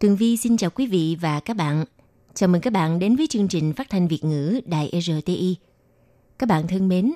[0.00, 1.84] Tường Vi xin chào quý vị và các bạn.
[2.34, 5.56] Chào mừng các bạn đến với chương trình phát thanh Việt ngữ Đài RTI.
[6.38, 7.12] Các bạn thân mến,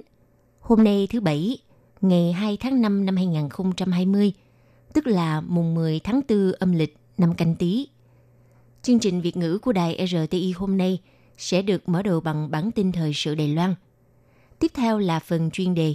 [0.60, 1.58] hôm nay thứ Bảy,
[2.00, 4.32] ngày 2 tháng 5 năm 2020,
[4.92, 7.88] tức là mùng 10 tháng 4 âm lịch năm canh tí.
[8.82, 11.00] Chương trình Việt ngữ của Đài RTI hôm nay
[11.38, 13.74] sẽ được mở đầu bằng bản tin thời sự Đài Loan.
[14.58, 15.94] Tiếp theo là phần chuyên đề,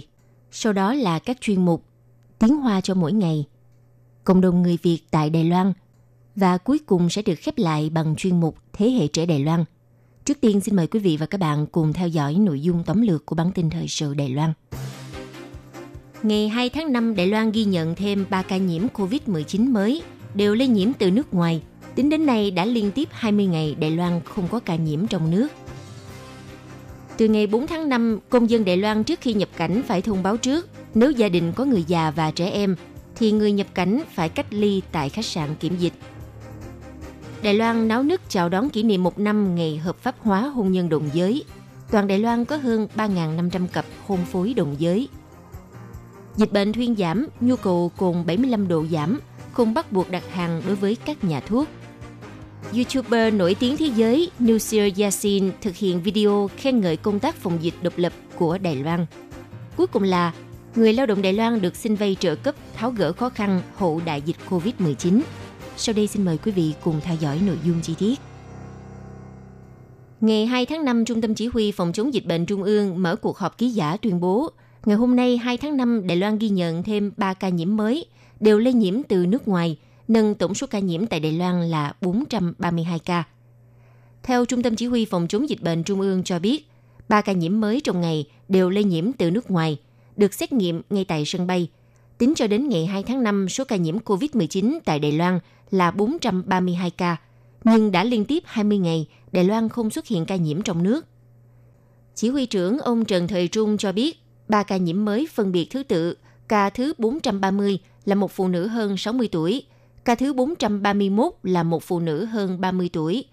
[0.50, 1.84] sau đó là các chuyên mục
[2.38, 3.46] Tiếng Hoa cho mỗi ngày,
[4.24, 5.72] Cộng đồng người Việt tại Đài Loan
[6.36, 9.64] và cuối cùng sẽ được khép lại bằng chuyên mục Thế hệ trẻ Đài Loan.
[10.24, 13.02] Trước tiên xin mời quý vị và các bạn cùng theo dõi nội dung tóm
[13.02, 14.52] lược của bản tin thời sự Đài Loan.
[16.22, 20.02] Ngày 2 tháng 5, Đài Loan ghi nhận thêm 3 ca nhiễm COVID-19 mới,
[20.34, 21.62] đều lây nhiễm từ nước ngoài.
[21.94, 25.30] Tính đến nay đã liên tiếp 20 ngày Đài Loan không có ca nhiễm trong
[25.30, 25.48] nước.
[27.16, 30.22] Từ ngày 4 tháng 5, công dân Đài Loan trước khi nhập cảnh phải thông
[30.22, 30.68] báo trước.
[30.94, 32.76] Nếu gia đình có người già và trẻ em,
[33.16, 35.92] thì người nhập cảnh phải cách ly tại khách sạn kiểm dịch.
[37.42, 40.72] Đài Loan náo nức chào đón kỷ niệm một năm ngày hợp pháp hóa hôn
[40.72, 41.44] nhân đồng giới.
[41.90, 45.08] Toàn Đài Loan có hơn 3.500 cặp hôn phối đồng giới.
[46.36, 49.20] Dịch bệnh thuyên giảm, nhu cầu cồn 75 độ giảm,
[49.52, 51.68] không bắt buộc đặt hàng đối với các nhà thuốc.
[52.74, 57.58] YouTuber nổi tiếng thế giới Nusir Yassin thực hiện video khen ngợi công tác phòng
[57.60, 59.06] dịch độc lập của Đài Loan.
[59.76, 60.32] Cuối cùng là
[60.74, 64.00] người lao động Đài Loan được xin vay trợ cấp tháo gỡ khó khăn hậu
[64.04, 65.20] đại dịch COVID-19.
[65.82, 68.20] Sau đây xin mời quý vị cùng theo dõi nội dung chi tiết.
[70.20, 73.16] Ngày 2 tháng 5, Trung tâm Chỉ huy Phòng chống dịch bệnh Trung ương mở
[73.16, 74.50] cuộc họp ký giả tuyên bố,
[74.84, 78.04] ngày hôm nay 2 tháng 5, Đài Loan ghi nhận thêm 3 ca nhiễm mới,
[78.40, 81.92] đều lây nhiễm từ nước ngoài, nâng tổng số ca nhiễm tại Đài Loan là
[82.00, 83.24] 432 ca.
[84.22, 86.68] Theo Trung tâm Chỉ huy Phòng chống dịch bệnh Trung ương cho biết,
[87.08, 89.78] 3 ca nhiễm mới trong ngày đều lây nhiễm từ nước ngoài,
[90.16, 91.68] được xét nghiệm ngay tại sân bay.
[92.18, 95.90] Tính cho đến ngày 2 tháng 5, số ca nhiễm COVID-19 tại Đài Loan là
[95.90, 97.16] 432 ca,
[97.64, 101.06] nhưng đã liên tiếp 20 ngày Đài Loan không xuất hiện ca nhiễm trong nước.
[102.14, 105.68] Chỉ huy trưởng ông Trần Thời Trung cho biết, ba ca nhiễm mới phân biệt
[105.70, 106.16] thứ tự,
[106.48, 109.64] ca thứ 430 là một phụ nữ hơn 60 tuổi,
[110.04, 113.24] ca thứ 431 là một phụ nữ hơn 30 tuổi,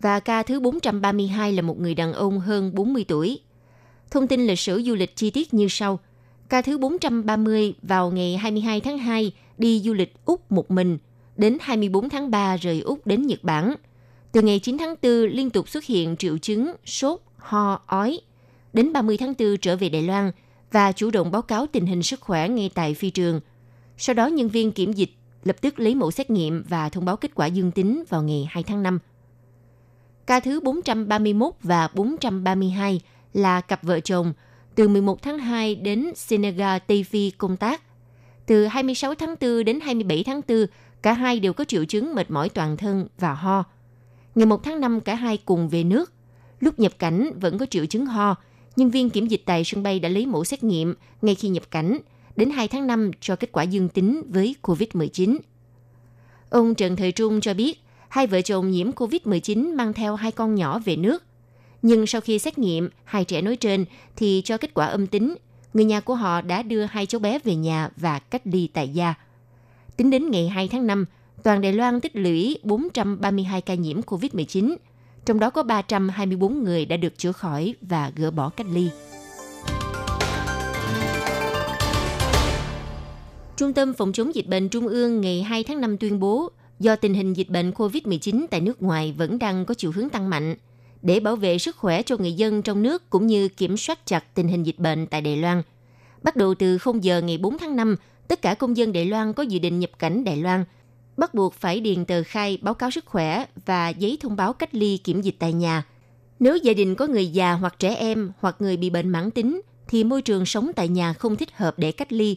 [0.00, 3.40] và ca thứ 432 là một người đàn ông hơn 40 tuổi.
[4.10, 5.98] Thông tin lịch sử du lịch chi tiết như sau.
[6.48, 10.98] Ca thứ 430 vào ngày 22 tháng 2 đi du lịch Úc một mình,
[11.36, 13.74] đến 24 tháng 3 rời Úc đến Nhật Bản.
[14.32, 18.20] Từ ngày 9 tháng 4 liên tục xuất hiện triệu chứng sốt, ho, ói.
[18.72, 20.32] Đến 30 tháng 4 trở về Đài Loan
[20.72, 23.40] và chủ động báo cáo tình hình sức khỏe ngay tại phi trường.
[23.98, 25.10] Sau đó nhân viên kiểm dịch
[25.44, 28.48] lập tức lấy mẫu xét nghiệm và thông báo kết quả dương tính vào ngày
[28.50, 28.98] 2 tháng 5.
[30.26, 33.00] Ca thứ 431 và 432
[33.32, 34.32] là cặp vợ chồng
[34.74, 37.82] từ 11 tháng 2 đến Senegal, Tây Phi công tác.
[38.46, 40.66] Từ 26 tháng 4 đến 27 tháng 4,
[41.04, 43.64] cả hai đều có triệu chứng mệt mỏi toàn thân và ho.
[44.34, 46.12] Ngày 1 tháng 5, cả hai cùng về nước.
[46.60, 48.34] Lúc nhập cảnh vẫn có triệu chứng ho,
[48.76, 51.62] nhân viên kiểm dịch tại sân bay đã lấy mẫu xét nghiệm ngay khi nhập
[51.70, 51.98] cảnh,
[52.36, 55.38] đến 2 tháng 5 cho kết quả dương tính với COVID-19.
[56.50, 60.54] Ông Trần Thời Trung cho biết, hai vợ chồng nhiễm COVID-19 mang theo hai con
[60.54, 61.22] nhỏ về nước.
[61.82, 63.84] Nhưng sau khi xét nghiệm hai trẻ nói trên
[64.16, 65.34] thì cho kết quả âm tính,
[65.74, 68.88] người nhà của họ đã đưa hai cháu bé về nhà và cách ly tại
[68.88, 69.14] gia.
[69.96, 71.04] Tính đến ngày 2 tháng 5,
[71.42, 74.76] toàn Đài Loan tích lũy 432 ca nhiễm COVID-19,
[75.24, 78.88] trong đó có 324 người đã được chữa khỏi và gỡ bỏ cách ly.
[83.56, 86.50] Trung tâm Phòng chống dịch bệnh Trung ương ngày 2 tháng 5 tuyên bố,
[86.80, 90.30] do tình hình dịch bệnh COVID-19 tại nước ngoài vẫn đang có chiều hướng tăng
[90.30, 90.54] mạnh,
[91.02, 94.34] để bảo vệ sức khỏe cho người dân trong nước cũng như kiểm soát chặt
[94.34, 95.62] tình hình dịch bệnh tại Đài Loan.
[96.22, 97.96] Bắt đầu từ 0 giờ ngày 4 tháng 5,
[98.28, 100.64] tất cả công dân Đài Loan có dự định nhập cảnh Đài Loan
[101.16, 104.74] bắt buộc phải điền tờ khai báo cáo sức khỏe và giấy thông báo cách
[104.74, 105.84] ly kiểm dịch tại nhà.
[106.38, 109.60] Nếu gia đình có người già hoặc trẻ em hoặc người bị bệnh mãn tính
[109.88, 112.36] thì môi trường sống tại nhà không thích hợp để cách ly.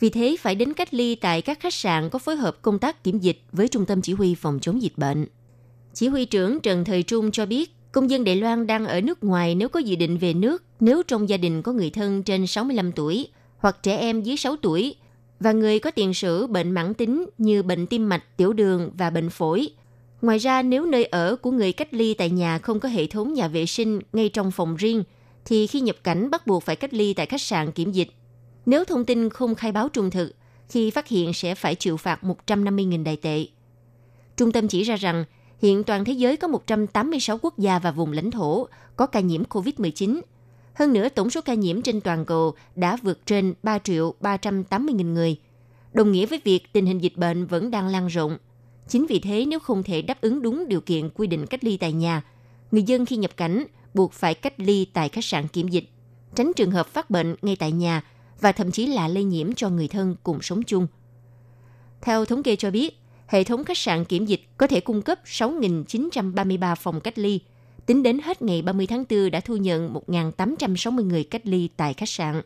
[0.00, 3.04] Vì thế phải đến cách ly tại các khách sạn có phối hợp công tác
[3.04, 5.26] kiểm dịch với Trung tâm Chỉ huy Phòng chống dịch bệnh.
[5.94, 9.24] Chỉ huy trưởng Trần Thời Trung cho biết, công dân Đài Loan đang ở nước
[9.24, 12.46] ngoài nếu có dự định về nước, nếu trong gia đình có người thân trên
[12.46, 14.94] 65 tuổi hoặc trẻ em dưới 6 tuổi
[15.40, 19.10] và người có tiền sử bệnh mãn tính như bệnh tim mạch, tiểu đường và
[19.10, 19.70] bệnh phổi.
[20.22, 23.34] Ngoài ra, nếu nơi ở của người cách ly tại nhà không có hệ thống
[23.34, 25.04] nhà vệ sinh ngay trong phòng riêng,
[25.44, 28.08] thì khi nhập cảnh bắt buộc phải cách ly tại khách sạn kiểm dịch.
[28.66, 30.32] Nếu thông tin không khai báo trung thực,
[30.68, 33.46] khi phát hiện sẽ phải chịu phạt 150.000 đại tệ.
[34.36, 35.24] Trung tâm chỉ ra rằng
[35.62, 39.42] hiện toàn thế giới có 186 quốc gia và vùng lãnh thổ có ca nhiễm
[39.44, 40.20] COVID-19.
[40.78, 44.94] Hơn nữa, tổng số ca nhiễm trên toàn cầu đã vượt trên 3 triệu 380
[44.94, 45.36] nghìn người,
[45.92, 48.38] đồng nghĩa với việc tình hình dịch bệnh vẫn đang lan rộng.
[48.88, 51.76] Chính vì thế, nếu không thể đáp ứng đúng điều kiện quy định cách ly
[51.76, 52.22] tại nhà,
[52.70, 53.64] người dân khi nhập cảnh
[53.94, 55.84] buộc phải cách ly tại khách sạn kiểm dịch,
[56.34, 58.02] tránh trường hợp phát bệnh ngay tại nhà
[58.40, 60.86] và thậm chí là lây nhiễm cho người thân cùng sống chung.
[62.00, 65.18] Theo thống kê cho biết, hệ thống khách sạn kiểm dịch có thể cung cấp
[65.24, 67.40] 6.933 phòng cách ly.
[67.88, 71.94] Tính đến hết ngày 30 tháng 4 đã thu nhận 1.860 người cách ly tại
[71.94, 72.42] khách sạn.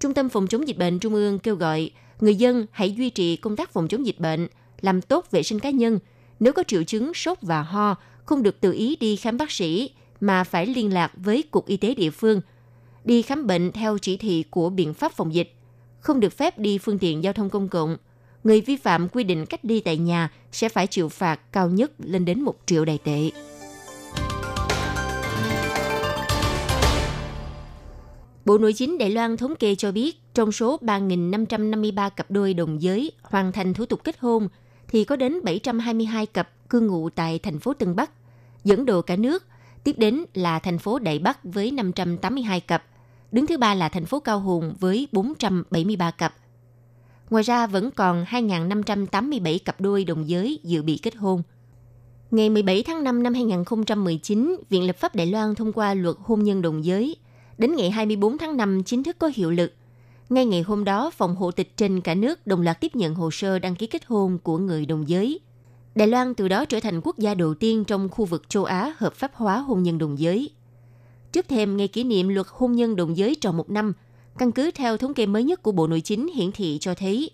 [0.00, 1.90] Trung tâm Phòng chống dịch bệnh Trung ương kêu gọi
[2.20, 4.48] người dân hãy duy trì công tác phòng chống dịch bệnh,
[4.80, 5.98] làm tốt vệ sinh cá nhân.
[6.40, 7.94] Nếu có triệu chứng sốt và ho,
[8.24, 9.90] không được tự ý đi khám bác sĩ
[10.20, 12.40] mà phải liên lạc với Cục Y tế địa phương,
[13.04, 15.54] đi khám bệnh theo chỉ thị của biện pháp phòng dịch,
[16.00, 17.96] không được phép đi phương tiện giao thông công cộng,
[18.44, 21.92] người vi phạm quy định cách ly tại nhà sẽ phải chịu phạt cao nhất
[21.98, 23.30] lên đến 1 triệu đài tệ.
[28.46, 32.82] Bộ Nội chính Đài Loan thống kê cho biết, trong số 3.553 cặp đôi đồng
[32.82, 34.48] giới hoàn thành thủ tục kết hôn,
[34.88, 38.10] thì có đến 722 cặp cư ngụ tại thành phố Tân Bắc,
[38.64, 39.44] dẫn đầu cả nước.
[39.84, 42.84] Tiếp đến là thành phố Đại Bắc với 582 cặp,
[43.32, 46.34] đứng thứ ba là thành phố Cao Hùng với 473 cặp–
[47.30, 51.42] Ngoài ra vẫn còn 2.587 cặp đôi đồng giới dự bị kết hôn.
[52.30, 56.44] Ngày 17 tháng 5 năm 2019, Viện Lập pháp Đài Loan thông qua luật hôn
[56.44, 57.16] nhân đồng giới.
[57.58, 59.72] Đến ngày 24 tháng 5 chính thức có hiệu lực.
[60.28, 63.30] Ngay ngày hôm đó, phòng hộ tịch trên cả nước đồng loạt tiếp nhận hồ
[63.30, 65.40] sơ đăng ký kết hôn của người đồng giới.
[65.94, 68.94] Đài Loan từ đó trở thành quốc gia đầu tiên trong khu vực châu Á
[68.96, 70.50] hợp pháp hóa hôn nhân đồng giới.
[71.32, 73.92] Trước thêm, ngày kỷ niệm luật hôn nhân đồng giới tròn một năm–
[74.38, 77.30] Căn cứ theo thống kê mới nhất của Bộ Nội chính hiển thị cho thấy,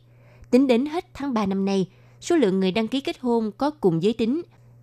[0.50, 1.88] tính đến hết tháng 3 năm nay,
[2.20, 4.42] số lượng người đăng ký kết hôn có cùng giới tính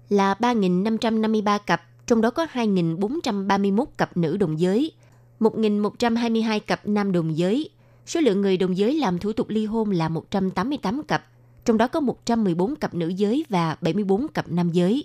[0.09, 4.91] là 3.553 cặp, trong đó có 2.431 cặp nữ đồng giới,
[5.39, 7.69] 1.122 cặp nam đồng giới.
[8.05, 11.25] Số lượng người đồng giới làm thủ tục ly hôn là 188 cặp,
[11.65, 15.03] trong đó có 114 cặp nữ giới và 74 cặp nam giới.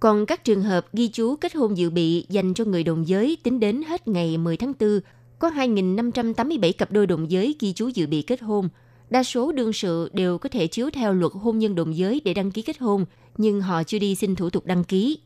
[0.00, 3.36] Còn các trường hợp ghi chú kết hôn dự bị dành cho người đồng giới
[3.42, 5.00] tính đến hết ngày 10 tháng 4
[5.38, 8.68] có 2.587 cặp đôi đồng giới ghi chú dự bị kết hôn.
[9.10, 12.34] Đa số đương sự đều có thể chiếu theo luật hôn nhân đồng giới để
[12.34, 13.04] đăng ký kết hôn,
[13.36, 15.18] nhưng họ chưa đi xin thủ tục đăng ký.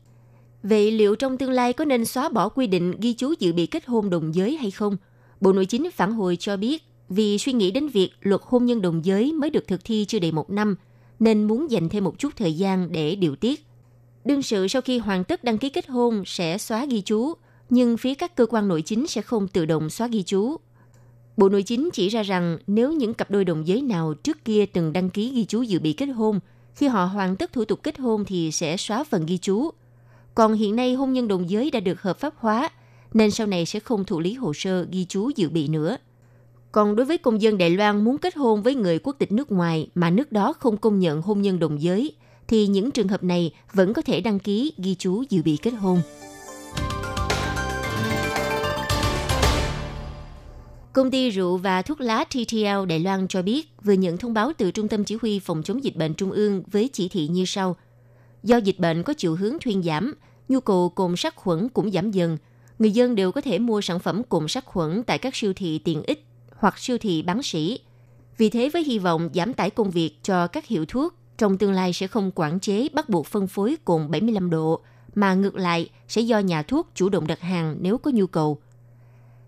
[0.69, 3.65] Vậy liệu trong tương lai có nên xóa bỏ quy định ghi chú dự bị
[3.65, 4.97] kết hôn đồng giới hay không?
[5.41, 8.81] Bộ Nội chính phản hồi cho biết, vì suy nghĩ đến việc luật hôn nhân
[8.81, 10.75] đồng giới mới được thực thi chưa đầy một năm,
[11.19, 13.65] nên muốn dành thêm một chút thời gian để điều tiết.
[14.25, 17.33] Đương sự sau khi hoàn tất đăng ký kết hôn sẽ xóa ghi chú,
[17.69, 20.57] nhưng phía các cơ quan nội chính sẽ không tự động xóa ghi chú.
[21.37, 24.65] Bộ Nội chính chỉ ra rằng nếu những cặp đôi đồng giới nào trước kia
[24.65, 26.39] từng đăng ký ghi chú dự bị kết hôn,
[26.75, 29.71] khi họ hoàn tất thủ tục kết hôn thì sẽ xóa phần ghi chú.
[30.35, 32.69] Còn hiện nay hôn nhân đồng giới đã được hợp pháp hóa,
[33.13, 35.97] nên sau này sẽ không thụ lý hồ sơ ghi chú dự bị nữa.
[36.71, 39.51] Còn đối với công dân Đài Loan muốn kết hôn với người quốc tịch nước
[39.51, 42.15] ngoài mà nước đó không công nhận hôn nhân đồng giới,
[42.47, 45.71] thì những trường hợp này vẫn có thể đăng ký ghi chú dự bị kết
[45.71, 46.01] hôn.
[50.93, 54.51] Công ty rượu và thuốc lá TTL Đài Loan cho biết vừa nhận thông báo
[54.57, 57.45] từ Trung tâm Chỉ huy Phòng chống dịch bệnh Trung ương với chỉ thị như
[57.45, 57.75] sau.
[58.45, 60.13] Do dịch bệnh có chiều hướng thuyên giảm,
[60.49, 62.37] nhu cầu cồn sát khuẩn cũng giảm dần.
[62.79, 65.79] Người dân đều có thể mua sản phẩm cồn sát khuẩn tại các siêu thị
[65.79, 66.25] tiện ích
[66.55, 67.79] hoặc siêu thị bán sỉ.
[68.37, 71.73] Vì thế với hy vọng giảm tải công việc cho các hiệu thuốc, trong tương
[71.73, 74.81] lai sẽ không quản chế bắt buộc phân phối cồn 75 độ,
[75.15, 78.57] mà ngược lại sẽ do nhà thuốc chủ động đặt hàng nếu có nhu cầu–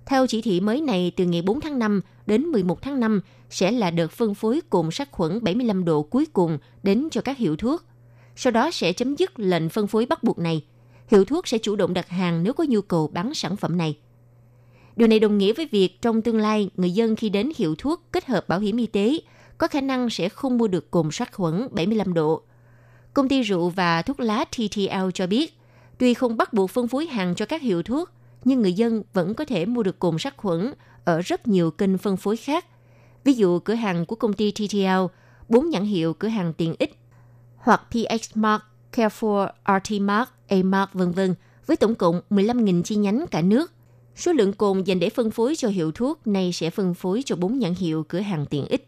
[0.07, 3.71] theo chỉ thị mới này, từ ngày 4 tháng 5 đến 11 tháng 5 sẽ
[3.71, 7.55] là đợt phân phối cồn sát khuẩn 75 độ cuối cùng đến cho các hiệu
[7.55, 7.83] thuốc.
[8.39, 10.65] Sau đó sẽ chấm dứt lệnh phân phối bắt buộc này.
[11.07, 13.97] Hiệu thuốc sẽ chủ động đặt hàng nếu có nhu cầu bán sản phẩm này.
[14.95, 18.03] Điều này đồng nghĩa với việc trong tương lai, người dân khi đến hiệu thuốc
[18.11, 19.19] kết hợp bảo hiểm y tế
[19.57, 22.41] có khả năng sẽ không mua được cồn sát khuẩn 75 độ.
[23.13, 25.57] Công ty rượu và thuốc lá TTL cho biết,
[25.97, 28.09] tuy không bắt buộc phân phối hàng cho các hiệu thuốc,
[28.43, 30.73] nhưng người dân vẫn có thể mua được cồn sát khuẩn
[31.05, 32.65] ở rất nhiều kênh phân phối khác.
[33.23, 35.05] Ví dụ cửa hàng của công ty TTL,
[35.49, 36.96] bốn nhãn hiệu cửa hàng tiện ích
[37.67, 42.95] hoặc PX Mark, Carrefour, RT Mark, A Mark vân vân với tổng cộng 15.000 chi
[42.95, 43.71] nhánh cả nước.
[44.15, 47.35] Số lượng cồn dành để phân phối cho hiệu thuốc này sẽ phân phối cho
[47.35, 48.87] 4 nhãn hiệu cửa hàng tiện ích.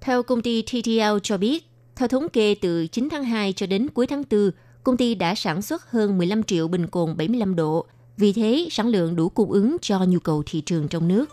[0.00, 3.88] Theo công ty TTL cho biết, theo thống kê từ 9 tháng 2 cho đến
[3.88, 4.50] cuối tháng 4,
[4.82, 7.86] công ty đã sản xuất hơn 15 triệu bình cồn 75 độ.
[8.16, 11.26] Vì thế, sản lượng đủ cung ứng cho nhu cầu thị trường trong nước.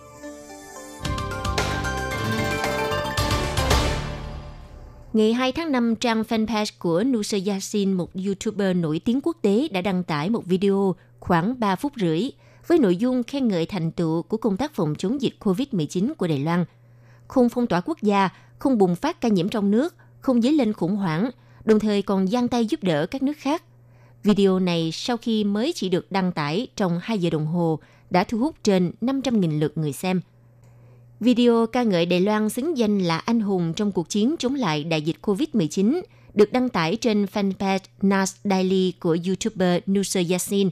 [5.15, 9.67] Ngày 2 tháng 5, trang fanpage của Nusra Yassin, một YouTuber nổi tiếng quốc tế,
[9.71, 12.29] đã đăng tải một video khoảng 3 phút rưỡi
[12.67, 16.27] với nội dung khen ngợi thành tựu của công tác phòng chống dịch COVID-19 của
[16.27, 16.65] Đài Loan.
[17.27, 18.29] Không phong tỏa quốc gia,
[18.59, 21.29] không bùng phát ca nhiễm trong nước, không dấy lên khủng hoảng,
[21.65, 23.63] đồng thời còn giang tay giúp đỡ các nước khác.
[24.23, 27.79] Video này sau khi mới chỉ được đăng tải trong 2 giờ đồng hồ
[28.09, 30.21] đã thu hút trên 500.000 lượt người xem–
[31.25, 34.83] Video ca ngợi Đài Loan xứng danh là anh hùng trong cuộc chiến chống lại
[34.83, 36.01] đại dịch COVID-19
[36.33, 40.69] được đăng tải trên fanpage Nas Daily của YouTuber Nusser Yassin.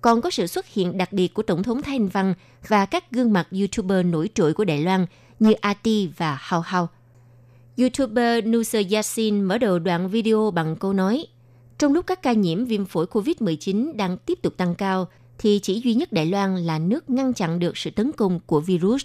[0.00, 2.34] Còn có sự xuất hiện đặc biệt của Tổng thống Thái Anh Văn
[2.68, 5.06] và các gương mặt YouTuber nổi trội của Đài Loan
[5.40, 6.88] như Ati và Hao Hao.
[7.78, 11.26] YouTuber Nusser Yassin mở đầu đoạn video bằng câu nói
[11.78, 15.08] Trong lúc các ca nhiễm viêm phổi COVID-19 đang tiếp tục tăng cao,
[15.38, 18.60] thì chỉ duy nhất Đài Loan là nước ngăn chặn được sự tấn công của
[18.60, 19.02] virus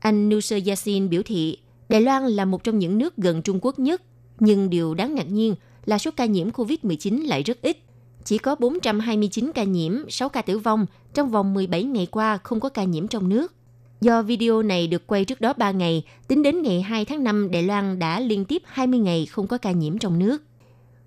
[0.00, 3.78] anh Nusser Yassin biểu thị Đài Loan là một trong những nước gần Trung Quốc
[3.78, 4.02] nhất,
[4.38, 5.54] nhưng điều đáng ngạc nhiên
[5.84, 7.76] là số ca nhiễm COVID-19 lại rất ít.
[8.24, 12.60] Chỉ có 429 ca nhiễm, 6 ca tử vong trong vòng 17 ngày qua không
[12.60, 13.54] có ca nhiễm trong nước.
[14.00, 17.50] Do video này được quay trước đó 3 ngày, tính đến ngày 2 tháng 5,
[17.50, 20.42] Đài Loan đã liên tiếp 20 ngày không có ca nhiễm trong nước.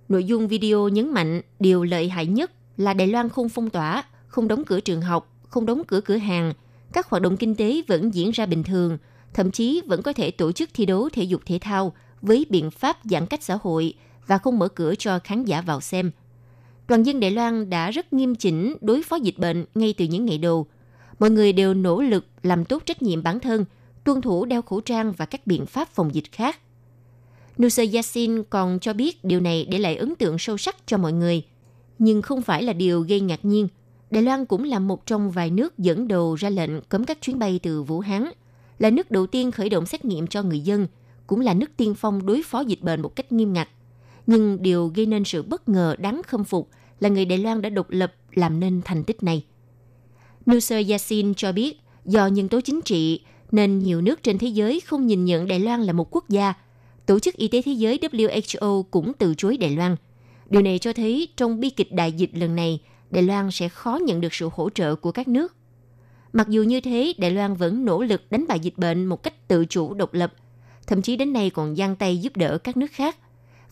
[0.09, 4.03] Nội dung video nhấn mạnh điều lợi hại nhất là Đài Loan không phong tỏa,
[4.27, 6.53] không đóng cửa trường học, không đóng cửa cửa hàng,
[6.93, 8.97] các hoạt động kinh tế vẫn diễn ra bình thường,
[9.33, 12.71] thậm chí vẫn có thể tổ chức thi đấu thể dục thể thao với biện
[12.71, 13.93] pháp giãn cách xã hội
[14.27, 16.11] và không mở cửa cho khán giả vào xem.
[16.87, 20.25] Toàn dân Đài Loan đã rất nghiêm chỉnh đối phó dịch bệnh ngay từ những
[20.25, 20.67] ngày đầu.
[21.19, 23.65] Mọi người đều nỗ lực làm tốt trách nhiệm bản thân,
[24.03, 26.59] tuân thủ đeo khẩu trang và các biện pháp phòng dịch khác.
[27.61, 31.13] Nusa Yassin còn cho biết điều này để lại ấn tượng sâu sắc cho mọi
[31.13, 31.43] người.
[31.99, 33.67] Nhưng không phải là điều gây ngạc nhiên–
[34.13, 37.39] Đài Loan cũng là một trong vài nước dẫn đầu ra lệnh cấm các chuyến
[37.39, 38.29] bay từ Vũ Hán,
[38.79, 40.87] là nước đầu tiên khởi động xét nghiệm cho người dân,
[41.27, 43.69] cũng là nước tiên phong đối phó dịch bệnh một cách nghiêm ngặt.
[44.27, 47.69] Nhưng điều gây nên sự bất ngờ đáng khâm phục là người Đài Loan đã
[47.69, 49.43] độc lập làm nên thành tích này.
[50.51, 54.79] Nusser Yassin cho biết, do nhân tố chính trị nên nhiều nước trên thế giới
[54.79, 56.53] không nhìn nhận Đài Loan là một quốc gia.
[57.05, 59.95] Tổ chức Y tế Thế giới WHO cũng từ chối Đài Loan.
[60.49, 62.79] Điều này cho thấy trong bi kịch đại dịch lần này–
[63.13, 65.55] Đài Loan sẽ khó nhận được sự hỗ trợ của các nước.
[66.33, 69.47] Mặc dù như thế, Đài Loan vẫn nỗ lực đánh bại dịch bệnh một cách
[69.47, 70.33] tự chủ độc lập,
[70.87, 73.17] thậm chí đến nay còn giang tay giúp đỡ các nước khác.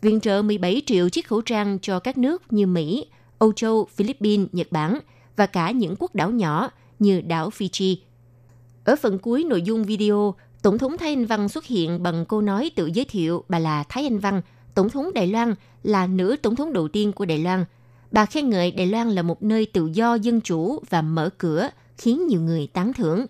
[0.01, 3.05] Viện trợ 17 triệu chiếc khẩu trang cho các nước như Mỹ,
[3.39, 5.00] Âu Châu, Philippines, Nhật Bản
[5.36, 6.69] và cả những quốc đảo nhỏ
[7.00, 7.95] như đảo Fiji.
[8.83, 12.41] Ở phần cuối nội dung video, Tổng thống Thái Anh Văn xuất hiện bằng câu
[12.41, 14.41] nói tự giới thiệu bà là Thái Anh Văn,
[14.74, 17.65] Tổng thống Đài Loan, là nữ tổng thống đầu tiên của Đài Loan–
[18.11, 21.69] Bà khen ngợi Đài Loan là một nơi tự do dân chủ và mở cửa,
[21.97, 23.25] khiến nhiều người tán thưởng.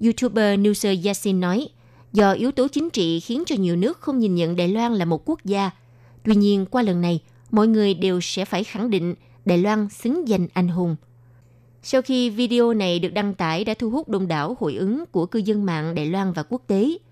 [0.00, 1.68] YouTuber newser Yassin nói,
[2.12, 5.04] do yếu tố chính trị khiến cho nhiều nước không nhìn nhận Đài Loan là
[5.04, 5.70] một quốc gia.
[6.24, 7.20] Tuy nhiên, qua lần này,
[7.50, 10.96] mọi người đều sẽ phải khẳng định Đài Loan xứng danh anh hùng.
[11.82, 15.26] Sau khi video này được đăng tải đã thu hút đông đảo hội ứng của
[15.26, 16.98] cư dân mạng Đài Loan và quốc tế–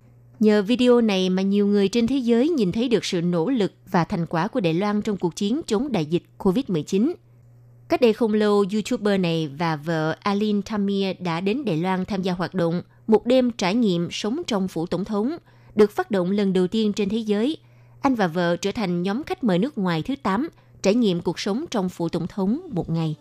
[0.42, 3.72] Nhờ video này mà nhiều người trên thế giới nhìn thấy được sự nỗ lực
[3.90, 7.12] và thành quả của Đài Loan trong cuộc chiến chống đại dịch COVID-19.
[7.88, 12.22] Cách đây không lâu, YouTuber này và vợ Aline Tamir đã đến Đài Loan tham
[12.22, 15.36] gia hoạt động một đêm trải nghiệm sống trong phủ tổng thống,
[15.74, 17.56] được phát động lần đầu tiên trên thế giới.
[18.00, 20.48] Anh và vợ trở thành nhóm khách mời nước ngoài thứ 8
[20.82, 23.16] trải nghiệm cuộc sống trong phủ tổng thống một ngày.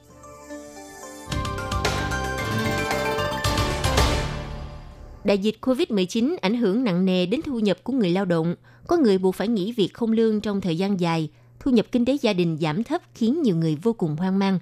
[5.23, 8.55] Đại dịch COVID-19 ảnh hưởng nặng nề đến thu nhập của người lao động.
[8.87, 11.29] Có người buộc phải nghỉ việc không lương trong thời gian dài.
[11.59, 14.59] Thu nhập kinh tế gia đình giảm thấp khiến nhiều người vô cùng hoang mang.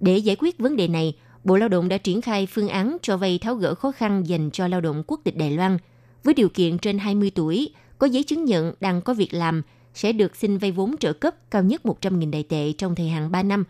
[0.00, 3.16] Để giải quyết vấn đề này, Bộ Lao động đã triển khai phương án cho
[3.16, 5.78] vay tháo gỡ khó khăn dành cho lao động quốc tịch Đài Loan.
[6.24, 7.68] Với điều kiện trên 20 tuổi,
[7.98, 9.62] có giấy chứng nhận đang có việc làm,
[9.94, 13.30] sẽ được xin vay vốn trợ cấp cao nhất 100.000 đại tệ trong thời hạn
[13.30, 13.64] 3 năm.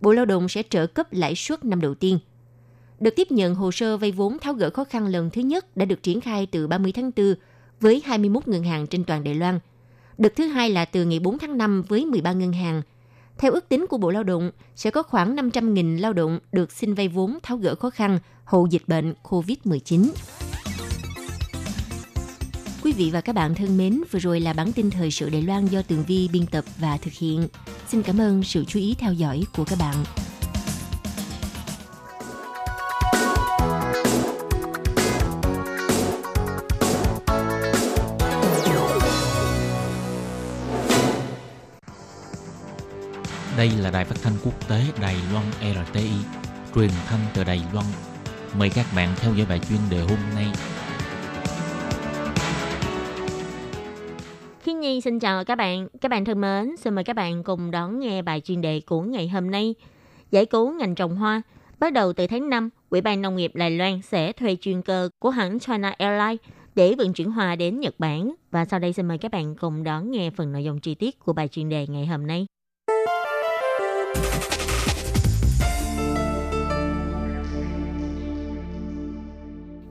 [0.00, 2.18] Bộ Lao động sẽ trợ cấp lãi suất năm đầu tiên–
[3.02, 5.84] được tiếp nhận hồ sơ vay vốn tháo gỡ khó khăn lần thứ nhất đã
[5.84, 7.34] được triển khai từ 30 tháng 4
[7.80, 9.58] với 21 ngân hàng trên toàn Đài Loan.
[10.18, 12.82] Đợt thứ hai là từ ngày 4 tháng 5 với 13 ngân hàng.
[13.38, 16.94] Theo ước tính của Bộ Lao động, sẽ có khoảng 500.000 lao động được xin
[16.94, 20.10] vay vốn tháo gỡ khó khăn hậu dịch bệnh COVID-19.
[22.84, 25.42] Quý vị và các bạn thân mến, vừa rồi là bản tin thời sự Đài
[25.42, 27.48] Loan do Tường Vi biên tập và thực hiện.
[27.88, 29.94] Xin cảm ơn sự chú ý theo dõi của các bạn.
[43.56, 46.10] Đây là đài phát thanh quốc tế Đài Loan RTI,
[46.74, 47.86] truyền thanh từ Đài Loan.
[48.58, 50.46] Mời các bạn theo dõi bài chuyên đề hôm nay.
[54.60, 55.88] Khiên Nhi xin chào các bạn.
[56.00, 59.02] Các bạn thân mến, xin mời các bạn cùng đón nghe bài chuyên đề của
[59.02, 59.74] ngày hôm nay.
[60.30, 61.42] Giải cứu ngành trồng hoa.
[61.78, 65.08] Bắt đầu từ tháng 5, Ủy ban Nông nghiệp Đài Loan sẽ thuê chuyên cơ
[65.18, 66.40] của hãng China Airlines
[66.74, 68.34] để vận chuyển hoa đến Nhật Bản.
[68.50, 71.18] Và sau đây xin mời các bạn cùng đón nghe phần nội dung chi tiết
[71.18, 72.46] của bài chuyên đề ngày hôm nay.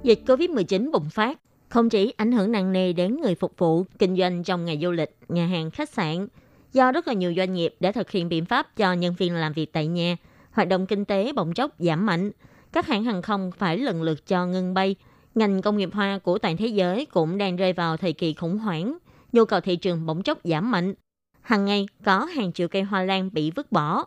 [0.04, 1.40] Dịch COVID-19 bùng phát
[1.70, 4.92] không chỉ ảnh hưởng nặng nề đến người phục vụ, kinh doanh trong ngày du
[4.92, 6.28] lịch, nhà hàng, khách sạn,
[6.74, 9.54] do rất là nhiều doanh nghiệp đã thực hiện biện pháp cho nhân viên làm
[9.54, 10.18] việc tại nhà,
[10.52, 12.32] hoạt động kinh tế bỗng chốc giảm mạnh.
[12.74, 14.96] Các hãng hàng không phải lần lượt cho ngưng bay.
[15.36, 18.58] Ngành công nghiệp hoa của toàn thế giới cũng đang rơi vào thời kỳ khủng
[18.58, 18.98] hoảng.
[19.32, 20.94] Nhu cầu thị trường bỗng chốc giảm mạnh.
[21.42, 24.06] Hàng ngày có hàng triệu cây hoa lan bị vứt bỏ.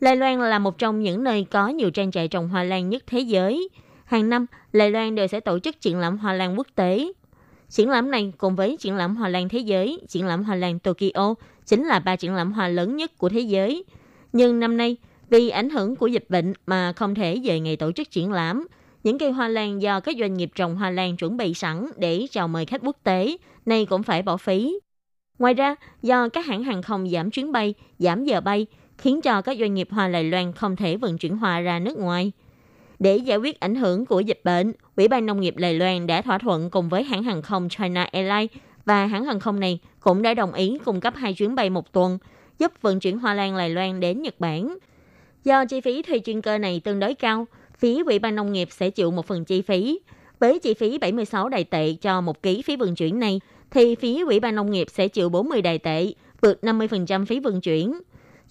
[0.00, 3.02] Lai Loan là một trong những nơi có nhiều trang trại trồng hoa lan nhất
[3.06, 3.68] thế giới–
[4.06, 7.12] hàng năm Đài Loan đều sẽ tổ chức triển lãm hoa lan quốc tế.
[7.68, 10.78] Triển lãm này cùng với triển lãm hoa lan thế giới, triển lãm hoa lan
[10.78, 11.34] Tokyo
[11.66, 13.84] chính là ba triển lãm hoa lớn nhất của thế giới.
[14.32, 14.96] Nhưng năm nay,
[15.30, 18.66] vì ảnh hưởng của dịch bệnh mà không thể về ngày tổ chức triển lãm,
[19.04, 22.26] những cây hoa lan do các doanh nghiệp trồng hoa lan chuẩn bị sẵn để
[22.30, 23.36] chào mời khách quốc tế,
[23.66, 24.78] nay cũng phải bỏ phí.
[25.38, 28.66] Ngoài ra, do các hãng hàng không giảm chuyến bay, giảm giờ bay,
[28.98, 31.98] khiến cho các doanh nghiệp hoa Đài Loan không thể vận chuyển hoa ra nước
[31.98, 32.32] ngoài–
[32.98, 36.22] để giải quyết ảnh hưởng của dịch bệnh, Ủy ban Nông nghiệp Đài Loan đã
[36.22, 38.50] thỏa thuận cùng với hãng hàng không China Airlines
[38.84, 41.92] và hãng hàng không này cũng đã đồng ý cung cấp hai chuyến bay một
[41.92, 42.18] tuần,
[42.58, 44.78] giúp vận chuyển hoa lan Đài Loan đến Nhật Bản.
[45.44, 47.46] Do chi phí thuê chuyên cơ này tương đối cao,
[47.78, 49.98] phía Ủy ban Nông nghiệp sẽ chịu một phần chi phí.
[50.40, 54.24] Với chi phí 76 đài tệ cho một ký phí vận chuyển này, thì phía
[54.24, 58.00] Ủy ban Nông nghiệp sẽ chịu 40 đài tệ, vượt 50% phí vận chuyển.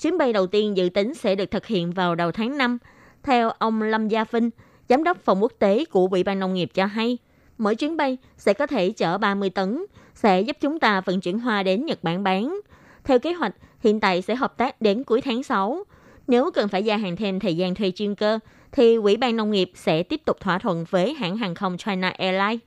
[0.02, 2.78] Chuyến bay đầu tiên dự tính sẽ được thực hiện vào đầu tháng 5,
[3.25, 4.50] theo ông Lâm Gia Vinh,
[4.89, 7.17] giám đốc phòng quốc tế của Ủy ban Nông nghiệp cho hay,
[7.58, 11.39] mỗi chuyến bay sẽ có thể chở 30 tấn, sẽ giúp chúng ta vận chuyển
[11.39, 12.60] hoa đến Nhật Bản bán.
[13.04, 15.84] Theo kế hoạch, hiện tại sẽ hợp tác đến cuối tháng 6.
[16.28, 18.39] Nếu cần phải gia hạn thêm thời gian thuê chuyên cơ,
[18.71, 22.10] thì Ủy ban Nông nghiệp sẽ tiếp tục thỏa thuận với hãng hàng không China
[22.10, 22.60] Airlines.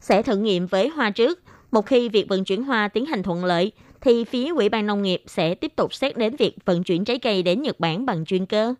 [0.00, 1.42] Sẽ thử nghiệm với hoa trước.
[1.70, 5.02] Một khi việc vận chuyển hoa tiến hành thuận lợi, thì phía Ủy ban Nông
[5.02, 8.24] nghiệp sẽ tiếp tục xét đến việc vận chuyển trái cây đến Nhật Bản bằng
[8.24, 8.74] chuyên cơ.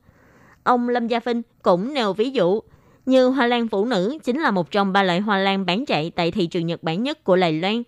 [0.68, 2.60] Ông Lâm Gia Vinh cũng nêu ví dụ,
[3.06, 6.10] như hoa lan phụ nữ chính là một trong ba loại hoa lan bán chạy
[6.10, 7.82] tại thị trường Nhật Bản nhất của Lài Loan.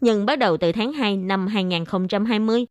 [0.00, 2.66] Nhưng bắt đầu từ tháng 2 năm 2020,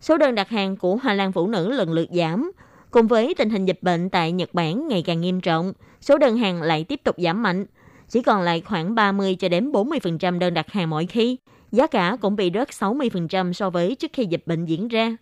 [0.00, 2.52] số đơn đặt hàng của hoa lan phụ nữ lần lượt giảm.
[2.90, 6.36] Cùng với tình hình dịch bệnh tại Nhật Bản ngày càng nghiêm trọng, số đơn
[6.36, 7.66] hàng lại tiếp tục giảm mạnh,
[8.08, 11.36] chỉ còn lại khoảng 30 cho đến 40% đơn đặt hàng mỗi khi.
[11.72, 15.16] Giá cả cũng bị rớt 60% so với trước khi dịch bệnh diễn ra.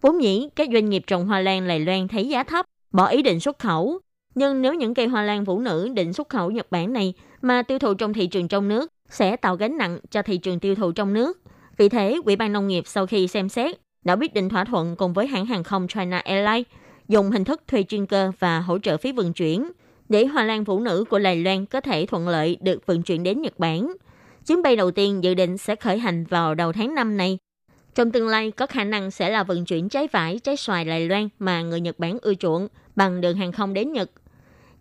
[0.00, 3.22] Vốn nhĩ các doanh nghiệp trồng hoa lan Lài Loan thấy giá thấp bỏ ý
[3.22, 3.98] định xuất khẩu.
[4.34, 7.62] Nhưng nếu những cây hoa lan vũ nữ định xuất khẩu Nhật Bản này mà
[7.62, 10.74] tiêu thụ trong thị trường trong nước sẽ tạo gánh nặng cho thị trường tiêu
[10.74, 11.40] thụ trong nước.
[11.76, 14.96] Vì thế, Ủy ban Nông nghiệp sau khi xem xét đã quyết định thỏa thuận
[14.96, 16.66] cùng với hãng hàng không China Airlines
[17.08, 19.70] dùng hình thức thuê chuyên cơ và hỗ trợ phí vận chuyển
[20.08, 23.22] để hoa lan vũ nữ của Đài Loan có thể thuận lợi được vận chuyển
[23.22, 23.92] đến Nhật Bản.
[24.46, 27.38] Chuyến bay đầu tiên dự định sẽ khởi hành vào đầu tháng 5 này
[27.94, 31.08] trong tương lai có khả năng sẽ là vận chuyển trái vải, trái xoài Đài
[31.08, 34.10] Loan mà người Nhật Bản ưa chuộng bằng đường hàng không đến Nhật.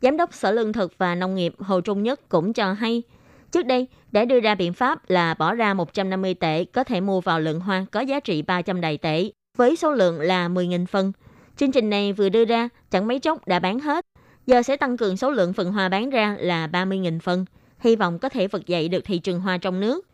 [0.01, 3.03] Giám đốc Sở Lương thực và Nông nghiệp Hồ Trung Nhất cũng cho hay,
[3.51, 7.21] trước đây đã đưa ra biện pháp là bỏ ra 150 tệ có thể mua
[7.21, 11.11] vào lượng hoa có giá trị 300 đài tệ, với số lượng là 10.000 phân.
[11.57, 14.05] Chương trình này vừa đưa ra, chẳng mấy chốc đã bán hết.
[14.45, 17.45] Giờ sẽ tăng cường số lượng phần hoa bán ra là 30.000 phân,
[17.79, 20.07] hy vọng có thể vực dậy được thị trường hoa trong nước.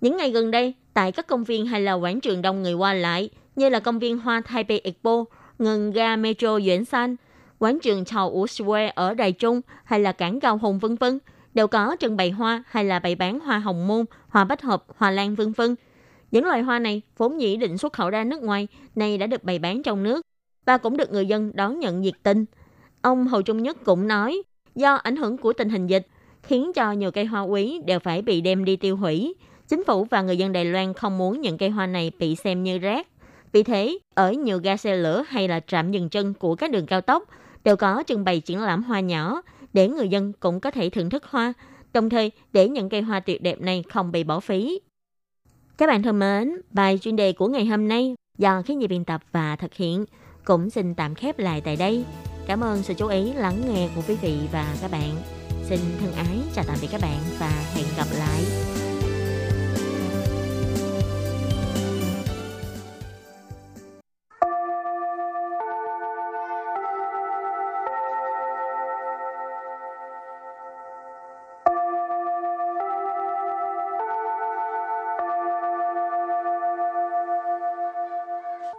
[0.00, 2.94] Những ngày gần đây, tại các công viên hay là quảng trường đông người qua
[2.94, 5.24] lại, như là công viên hoa Taipei Expo,
[5.58, 7.16] ngân ga metro Duyển San,
[7.58, 11.18] quảng trường Chào Wu Square ở Đài Trung hay là cảng Cao Hùng vân vân
[11.54, 14.84] đều có trưng bày hoa hay là bày bán hoa hồng môn, hoa bách hợp,
[14.96, 15.74] hoa lan vân vân.
[16.30, 19.44] Những loài hoa này vốn dĩ định xuất khẩu ra nước ngoài, nay đã được
[19.44, 20.26] bày bán trong nước
[20.66, 22.44] và cũng được người dân đón nhận nhiệt tình.
[23.02, 24.42] Ông Hồ Trung Nhất cũng nói,
[24.74, 26.06] do ảnh hưởng của tình hình dịch,
[26.42, 29.34] khiến cho nhiều cây hoa quý đều phải bị đem đi tiêu hủy,
[29.68, 32.62] Chính phủ và người dân Đài Loan không muốn những cây hoa này bị xem
[32.62, 33.06] như rác.
[33.52, 36.86] Vì thế, ở nhiều ga xe lửa hay là trạm dừng chân của các đường
[36.86, 37.24] cao tốc
[37.64, 41.10] đều có trưng bày triển lãm hoa nhỏ để người dân cũng có thể thưởng
[41.10, 41.52] thức hoa,
[41.92, 44.80] đồng thời để những cây hoa tuyệt đẹp này không bị bỏ phí.
[45.78, 49.04] Các bạn thân mến, bài chuyên đề của ngày hôm nay do khí nhị biên
[49.04, 50.04] tập và thực hiện
[50.44, 52.04] cũng xin tạm khép lại tại đây.
[52.46, 55.10] Cảm ơn sự chú ý lắng nghe của quý vị và các bạn.
[55.62, 58.33] Xin thân ái chào tạm biệt các bạn và hẹn gặp lại.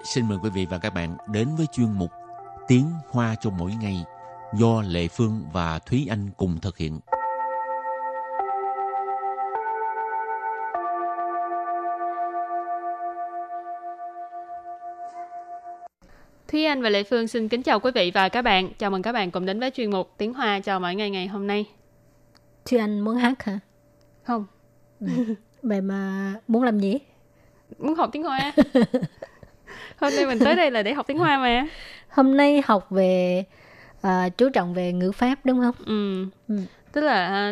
[0.06, 2.12] Xin mời quý vị và các bạn đến với chuyên mục
[2.68, 4.04] Tiếng Hoa cho mỗi ngày
[4.54, 7.00] do Lệ Phương và Thúy Anh cùng thực hiện.
[16.48, 18.70] Thúy Anh và Lệ Phương xin kính chào quý vị và các bạn.
[18.78, 21.28] Chào mừng các bạn cùng đến với chuyên mục Tiếng Hoa chào mỗi ngày ngày
[21.28, 21.65] hôm nay.
[22.65, 23.60] Thúy Anh muốn hát hả?
[24.24, 24.46] Không,
[25.63, 26.98] Vậy mà muốn làm gì?
[27.80, 28.54] muốn học tiếng Hoa.
[30.01, 31.67] Hôm nay mình tới đây là để học tiếng Hoa mà.
[32.10, 33.43] Hôm nay học về
[34.01, 35.75] à, chú trọng về ngữ pháp đúng không?
[35.86, 36.25] Ừ.
[36.47, 36.55] Ừ.
[36.91, 37.51] Tức là à,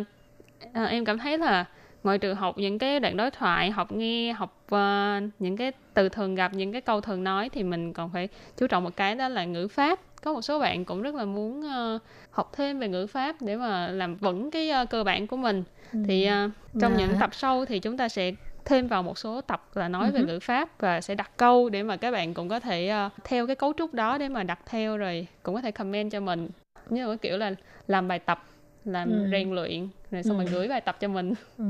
[0.74, 1.66] à, em cảm thấy là
[2.04, 6.10] ngoại trừ học những cái đoạn đối thoại, học nghe, học à, những cái từ
[6.10, 8.28] thường gặp, những cái câu thường nói thì mình còn phải
[8.58, 10.00] chú trọng một cái đó là ngữ pháp.
[10.24, 12.00] Có một số bạn cũng rất là muốn à,
[12.32, 15.64] học thêm về ngữ pháp để mà làm vững cái à, cơ bản của mình.
[16.08, 16.50] Thì à,
[16.82, 16.98] trong Dạ.
[16.98, 18.32] những tập sau thì chúng ta sẽ
[18.66, 21.70] thêm vào một số tập là nói về Ừ ngữ pháp và sẽ đặt câu
[21.70, 24.44] để mà các bạn cũng có thể ờ, theo cái cấu trúc đó để mà
[24.44, 26.50] đặt theo rồi cũng có thể comment cho mình
[26.90, 27.52] như cái kiểu là
[27.88, 28.44] làm bài tập
[28.86, 29.28] làm Ừ.
[29.32, 30.44] rèn luyện rồi xong Ừ.
[30.44, 31.64] rồi gửi bài tập cho mình Ừ.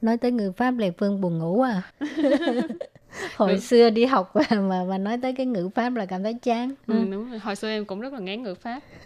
[0.00, 1.82] Nói tới ngữ pháp Lệ Phương buồn ngủ à.
[3.36, 3.58] Hồi Được.
[3.60, 6.70] xưa đi học mà, mà mà nói tới cái ngữ pháp là cảm thấy chán.
[6.86, 7.38] ừ, đúng rồi.
[7.38, 8.80] hồi xưa em cũng rất là ngán ngữ pháp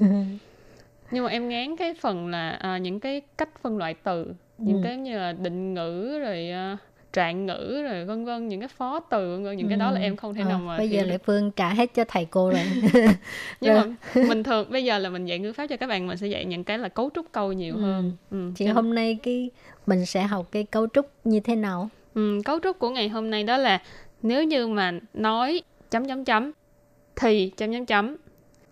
[1.11, 4.77] nhưng mà em ngán cái phần là à, những cái cách phân loại từ những
[4.77, 4.81] Ừ.
[4.85, 6.77] cái như là định ngữ rồi à,
[7.15, 10.01] trạng ngữ rồi vân vân những cái phó từ vân vân những cái đó là
[10.01, 11.25] em không thể Ờ, nào mà Bây giờ hiểu được.
[11.25, 12.61] Phương trả hết cho thầy cô rồi.
[13.61, 13.85] nhưng Rồi.
[14.15, 16.27] mà mình thường bây giờ là mình dạy ngữ pháp cho các bạn mình sẽ
[16.27, 17.81] dạy những cái là cấu trúc câu nhiều Ừ.
[17.83, 18.51] hơn ừ.
[18.57, 19.51] Chị cho- hôm nay cái
[19.87, 21.89] mình sẽ học cái cấu trúc như thế nào?
[22.15, 23.83] ừ, cấu trúc của ngày hôm nay đó là
[24.23, 26.53] nếu như mà nói chấm chấm chấm
[27.17, 28.17] thì chấm chấm chấm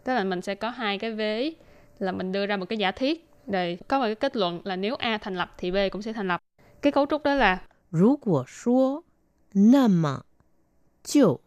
[0.05, 1.52] tức là mình sẽ có hai cái vế
[1.98, 4.76] là mình đưa ra một cái giả thiết rồi có một cái kết luận là
[4.76, 6.40] nếu A thành lập thì B cũng sẽ thành lập
[6.83, 7.59] cái cấu trúc đó là
[7.91, 9.04] 如果说，
[9.54, 10.26] 那么
[11.04, 11.39] 就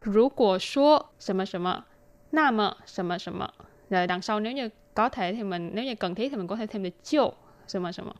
[0.00, 1.84] 如果说什么什么
[2.30, 3.48] 那么什么什么
[3.90, 6.56] rồi đằng sau nếu như có thể thì mình nếu như cần thiết thì mình có
[6.56, 7.34] thể thêm được chiều
[7.66, 8.12] 什么什么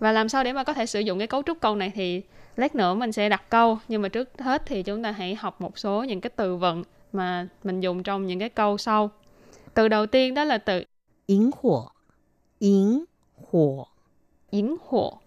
[0.00, 2.22] và làm sao để mà có thể sử dụng cái cấu trúc câu này thì
[2.56, 5.60] lát nữa mình sẽ đặt câu nhưng mà trước hết thì chúng ta hãy học
[5.60, 9.10] một số những cái từ vựng mà mình dùng trong những cái câu sau
[9.74, 10.84] từ đầu tiên đó là từ
[11.26, 11.88] 萤火，
[12.60, 13.06] 萤
[13.50, 13.86] 火，
[14.50, 15.18] yến hộ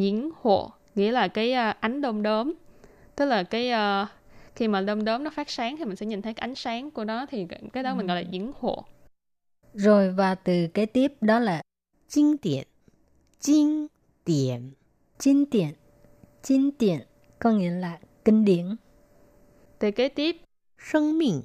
[0.00, 2.52] diễn hộ nghĩa là cái uh, ánh đom đóm.
[3.16, 4.08] Tức là cái uh,
[4.54, 6.90] khi mà đom đóm nó phát sáng thì mình sẽ nhìn thấy cái ánh sáng
[6.90, 7.94] của nó thì cái đó ừ.
[7.94, 8.28] mình gọi là ừ.
[8.30, 8.84] diễn hộ.
[9.74, 11.62] Rồi và từ cái tiếp đó là
[12.08, 12.64] kinh điển
[13.42, 13.86] kinh
[14.26, 14.70] điển
[15.18, 15.68] kinh điển
[16.42, 16.98] kinh điển
[17.38, 18.76] có nghĩa là kinh điển.
[19.78, 20.36] Từ kế tiếp.
[20.78, 21.42] Sinh mệnh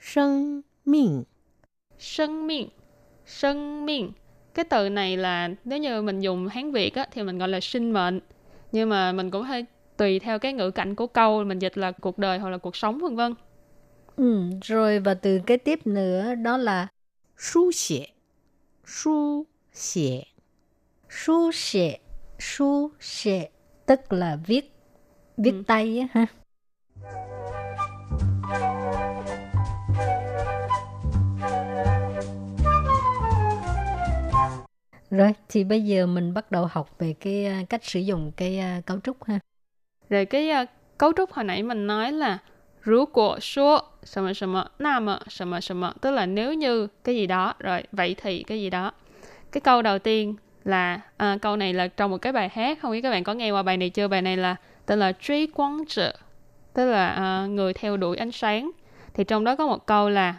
[0.00, 1.22] sinh mệnh
[1.98, 2.68] sinh mệnh
[3.26, 4.12] sinh mệnh
[4.54, 7.60] cái từ này là nếu như mình dùng hán việt á, thì mình gọi là
[7.60, 8.20] sinh mệnh.
[8.72, 11.92] Nhưng mà mình cũng hơi tùy theo cái ngữ cảnh của câu mình dịch là
[11.92, 13.34] cuộc đời hoặc là cuộc sống vân vân.
[14.16, 16.88] Ừ, rồi và từ kế tiếp nữa đó là
[17.38, 18.06] su xie.
[18.86, 20.22] Su xie.
[21.08, 21.98] Su xie
[22.40, 23.48] su xie
[23.86, 24.72] tức là viết
[25.36, 25.62] viết ừ.
[25.66, 26.26] tay á ha.
[35.09, 38.59] Rồi thì bây giờ mình bắt đầu học về cái à, cách sử dụng cái
[38.59, 39.39] à, cấu trúc ha.
[40.09, 40.65] rồi cái à,
[40.97, 42.39] cấu trúc hồi nãy mình nói là
[42.81, 48.91] 如果说什么什么那么什么什么tức là nếu như cái gì đó rồi vậy thì cái gì đó
[49.51, 52.91] cái câu đầu tiên là à, câu này là trong một cái bài hát không
[52.91, 55.47] biết các bạn có nghe qua bài này chưa bài này là tên là truy
[55.47, 56.15] quang trợ
[56.73, 58.71] tức là à, người theo đuổi ánh sáng
[59.13, 60.35] thì trong đó có một câu là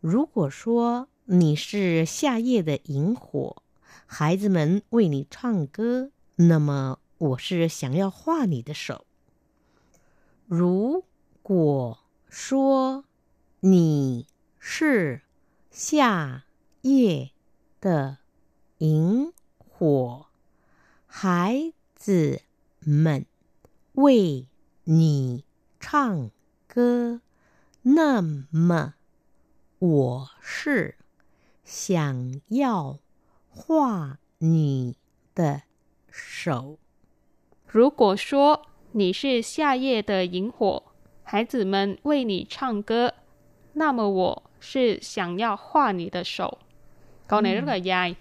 [0.00, 3.62] 如果说你是夏夜的萤火，
[4.09, 9.05] 孩子们为你唱歌，那么我是想要画你的手。
[10.45, 11.03] 如
[11.43, 13.03] 果说
[13.59, 15.21] 你是
[15.69, 16.45] 夏
[16.81, 17.31] 夜
[17.81, 18.19] 的
[18.77, 20.27] 萤火，
[21.05, 22.41] 孩子
[22.79, 23.25] 们
[23.91, 24.47] 为
[24.85, 25.43] 你
[25.81, 26.31] 唱
[26.65, 27.19] 歌，
[27.81, 28.95] 那么
[29.79, 30.95] 我是
[31.65, 32.99] 想要
[33.56, 34.96] 画你
[35.34, 35.62] 的
[36.10, 36.78] 手。
[37.66, 40.82] 如果说你是夏夜的萤火，
[41.22, 43.14] 孩子们为你唱歌，
[43.74, 46.58] 那么我是想要画你的手。
[47.28, 48.14] Câu này rất là dài.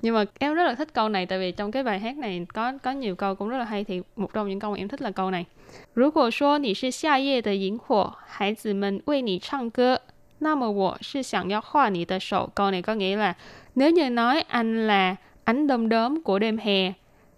[0.00, 2.46] Nhưng mà em rất là thích câu này tại vì trong cái bài hát này
[2.54, 4.88] có có nhiều câu cũng rất là hay thì một trong những câu mà em
[4.88, 5.46] thích là câu này.
[5.94, 10.00] 如果说你是夏夜的萤火，孩子们为你唱歌，
[10.38, 12.50] 那么我是想要画你的手.
[12.54, 13.36] Câu này có nghĩa là
[13.77, 16.93] nếu như nói anh là ánh đom đóm của đêm hè,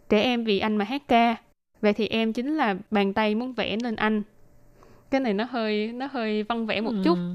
[0.09, 1.35] trẻ em vì anh mà hát ca,
[1.81, 4.23] vậy thì em chính là bàn tay muốn vẽ lên anh.
[5.11, 7.33] cái này nó hơi nó hơi văn vẽ một chút Ừ.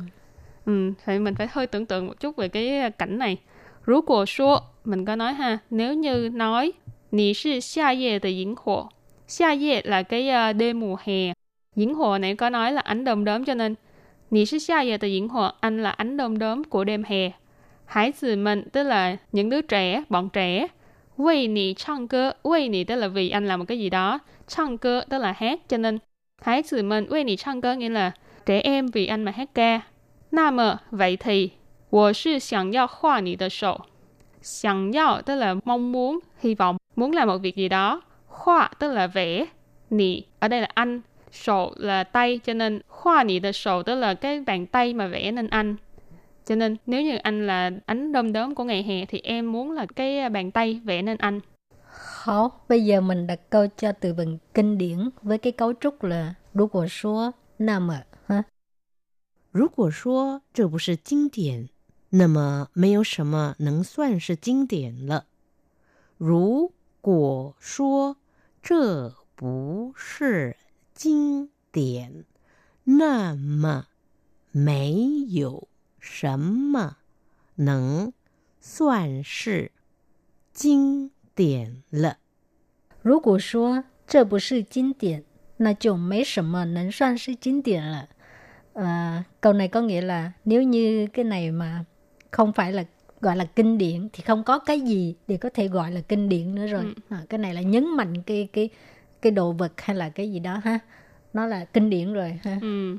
[0.66, 3.36] ừ phải mình phải hơi tưởng tượng một chút về cái cảnh này
[3.86, 6.72] Rú của số mình có nói ha nếu như nói
[7.12, 8.88] Nì sư xa ye de yến hồ
[9.26, 11.32] Xa ye là cái ờ, đêm mùa hè
[11.74, 13.74] Yến hồ này có nói là ánh đom đóm cho nên
[14.30, 17.30] Nì sư xa ye de yến hồ Anh là ánh đom đóm của đêm hè
[17.85, 20.67] Hải tử mình tức là những đứa trẻ, bọn trẻ
[21.17, 25.17] Vì nì唱歌 Vì nì tức là vì anh làm một cái gì đó 唱歌 tức
[25.17, 25.97] là hát cho nên
[26.41, 28.11] Hải tử mình vì nì 唱歌 nghĩa là
[28.45, 29.81] trẻ em vì anh mà hát ca
[30.31, 31.51] 那么 vậy thì
[31.89, 33.85] 我是想要画你的手
[34.41, 38.01] 想要 tức là mong muốn, hy vọng, muốn làm một việc gì đó.
[38.27, 39.45] Hoa tức là vẽ,
[39.89, 41.01] nì ở đây là anh,
[41.31, 45.47] sổ là tay, cho nên hoa nì的手 tức là cái bàn tay mà vẽ nên
[45.47, 45.75] anh.
[46.44, 49.70] cho nên nếu như anh là ánh đom đóm của ngày hè thì em muốn
[49.70, 51.40] là cái à, bàn tay vẽ nên anh
[52.24, 56.04] Hảo, bây giờ mình đặt câu cho từ vựng kinh điển với cái cấu trúc
[56.04, 58.42] là Nếu của số, nà mở, ha?
[59.54, 61.66] nếu của số, chứ bù sư kinh điển,
[62.12, 65.22] nà mở, mê yếu sầm mở, nâng soạn sư kinh điển lợ.
[66.18, 66.70] Rú
[67.02, 68.14] nói, số,
[68.68, 70.50] chứ bù sư
[70.98, 72.22] kinh điển,
[72.86, 73.82] nà mở,
[74.54, 74.92] mê
[75.30, 75.62] yếu
[76.03, 76.97] 什么
[77.55, 78.13] 能
[78.59, 79.71] 算是
[80.53, 82.17] 经典了。
[83.01, 85.23] 如果说这不是经典，
[85.57, 88.07] 那就没什么能算是经典了。
[88.73, 91.85] À, câu này có nghĩa là nếu như cái này mà
[92.31, 92.83] không phải là
[93.21, 96.29] gọi là kinh điển thì không có cái gì để có thể gọi là kinh
[96.29, 96.83] điển nữa rồi.
[96.83, 96.93] Ừ.
[97.09, 98.69] À, cái này là nhấn mạnh cái cái
[99.21, 100.79] cái đồ vật hay là cái gì đó ha.
[101.33, 102.57] Nó là kinh điển rồi ha.
[102.61, 102.97] Ừ.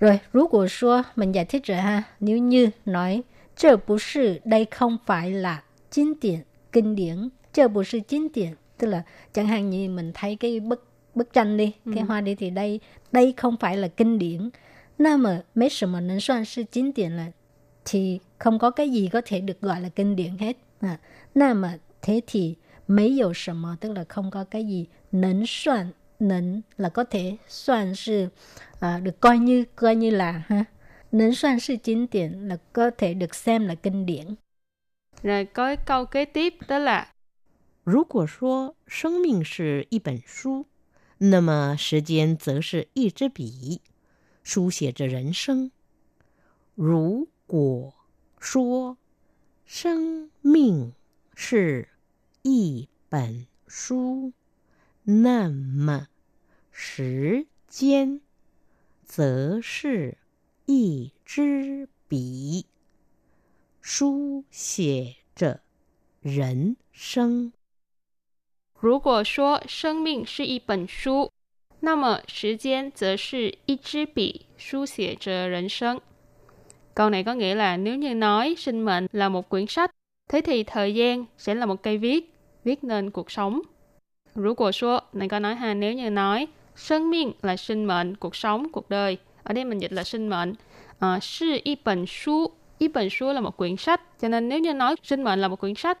[0.00, 2.02] Rồi, rú của xua, mình giải thích rồi ha.
[2.20, 3.22] Nếu như nói,
[3.56, 6.38] chờ bù sư, đây không phải là chính điển,
[6.72, 7.28] kinh điển.
[7.52, 9.02] Chờ bù sư chính điển, tức là
[9.32, 11.92] chẳng hạn như mình thấy cái bức bức tranh đi, ừ.
[11.94, 12.80] cái hoa đi thì đây
[13.12, 14.50] đây không phải là kinh điển.
[14.98, 17.26] Nam mà mấy sự mà nên soạn sư chính điển là
[17.84, 20.56] thì không có cái gì có thể được gọi là kinh điển hết.
[20.80, 20.98] À,
[21.34, 22.54] nam mà thế thì
[22.88, 27.03] mấy dầu sự mà tức là không có cái gì nên soạn nấn là có
[27.03, 28.27] thể soạn sự
[28.79, 30.65] à, được coi như coi như là ha
[31.11, 34.35] nấn soạn sự chính điển là có thể được xem là kinh điển
[35.23, 37.07] Rồi có cái câu kế tiếp đó là
[37.83, 40.67] 如果说生命是一本书，
[41.17, 43.81] 那么时间则是一支笔，
[44.43, 45.71] 书写着人生。
[46.75, 47.93] 如果
[48.39, 48.97] 说
[49.65, 50.93] 生命
[51.35, 51.89] 是
[52.43, 54.33] 一本书，
[55.03, 56.07] 那么
[56.71, 58.21] 时间
[59.03, 60.17] 则是
[60.65, 62.65] 一支笔，
[63.81, 65.61] 书写着
[66.21, 67.51] 人生。
[68.79, 71.31] 如果说生命是一本书，
[71.81, 75.99] 那么时间则是一支笔，书写着人生。
[76.93, 79.91] Câu này có nghĩa là nếu như nói sinh mệnh là một quyển sách,
[80.27, 83.61] thế thì thời gian sẽ là một cây viết, viết nên cuộc sống.
[84.35, 88.15] Rú của số này có nói ha, nếu như nói sinh mệnh là sinh mệnh,
[88.15, 89.17] cuộc sống, cuộc đời.
[89.43, 90.53] Ở đây mình dịch là sinh mệnh.
[90.99, 94.01] À, sư y本书, y本书là một quyển sách.
[94.21, 95.97] Cho nên nếu như nói sinh mệnh là một quyển sách,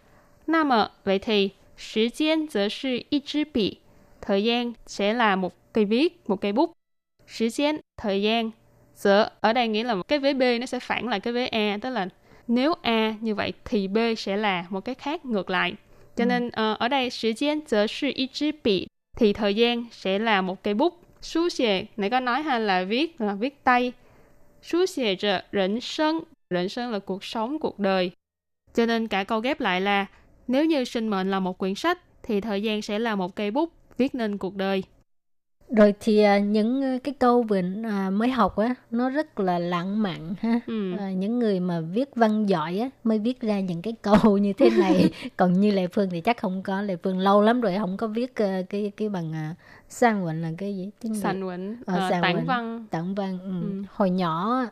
[0.47, 3.77] 那么 vậy thì 时间则是一支笔，
[4.21, 6.71] thời gian sẽ là một cây viết, một cây bút.
[7.27, 8.51] 时间 thời gian,
[8.95, 11.47] giờ ở đây nghĩa là một cái vế B nó sẽ phản lại cái vế
[11.47, 12.07] A, tức là
[12.47, 15.73] nếu A như vậy thì B sẽ là một cái khác ngược lại.
[16.15, 21.01] Cho nên ờ, ở đây 时间则是一支笔 thì thời gian sẽ là một cây bút.
[21.21, 23.93] Sú xề, nãy có nói ha là viết là viết tay.
[24.61, 26.19] Sú xề trợ rỉnh sân,
[26.49, 28.11] rỉnh sân là cuộc sống, cuộc đời.
[28.73, 30.05] Cho nên cả câu ghép lại là
[30.47, 33.51] nếu như sinh mệnh là một quyển sách thì thời gian sẽ là một cây
[33.51, 34.83] bút viết nên cuộc đời.
[35.70, 39.58] rồi thì à, những à, cái câu vừa à, mới học á nó rất là
[39.58, 40.96] lãng mạn ha Ừ.
[40.98, 44.52] à, những người mà viết văn giỏi á mới viết ra những cái câu như
[44.52, 47.76] thế này còn như lệ phương thì chắc không có lệ phương lâu lắm rồi
[47.78, 49.54] không có viết à, cái cái bằng à,
[49.88, 51.14] sang quỳnh là cái gì tiếng?
[51.14, 52.86] Sành Quỳnh, Ờ, ờ, tản văn.
[52.90, 53.50] tạng văn ừ.
[53.60, 53.82] Ừ.
[53.92, 54.62] hồi nhỏ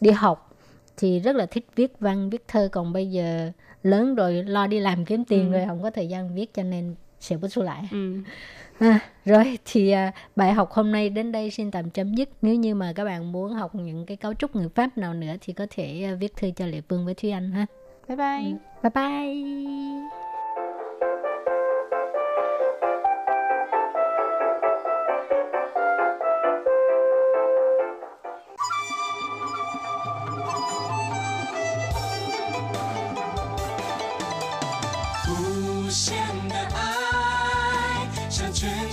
[0.00, 0.56] đi học
[0.96, 3.50] thì rất là thích viết văn viết thơ còn bây giờ
[3.82, 5.52] lớn rồi lo đi làm kiếm tiền Ừ.
[5.52, 8.14] rồi không có thời gian viết cho nên sẽ bút xuống lại Ừ.
[8.80, 12.28] À, rồi thì à, bài học hôm nay đến đây xin tạm chấm dứt.
[12.42, 15.34] Nếu như mà các bạn muốn học những cái cấu trúc ngữ pháp nào nữa
[15.40, 17.66] thì có thể à, viết thư cho Lệ Phương với Thúy Anh ha.
[18.08, 18.52] Bye bye.
[18.82, 20.29] Bye bye.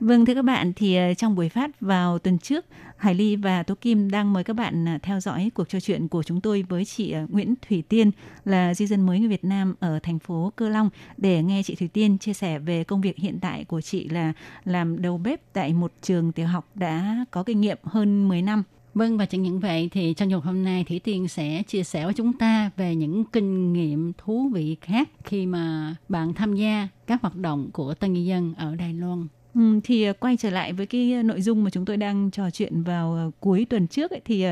[0.00, 3.62] Vâng thưa các bạn, thì ờ, trong buổi phát vào tuần trước, Hải Ly và
[3.62, 6.64] Tố Kim đang mời các bạn ờ, theo dõi cuộc trò chuyện của chúng tôi
[6.68, 8.10] với chị ờ, Nguyễn Thủy Tiên
[8.44, 11.74] là di dân mới người Việt Nam ở thành phố Cơ Long để nghe chị
[11.74, 14.32] Thủy Tiên chia sẻ về công việc hiện tại của chị là
[14.64, 18.62] làm đầu bếp tại một trường tiểu học đã có kinh nghiệm hơn 10 năm.
[18.94, 22.04] Vâng và chẳng những vậy thì trong trường hôm nay Thủy Tiên sẽ chia sẻ
[22.04, 26.88] với chúng ta về những kinh nghiệm thú vị khác khi mà bạn tham gia
[27.06, 29.26] các hoạt động của tân nhân dân ở Đài Loan.
[29.54, 32.30] Ừ, thì ờ, quay trở lại với cái ờ, nội dung mà chúng tôi đang
[32.30, 34.46] trò chuyện vào ờ, cuối tuần trước ấy, thì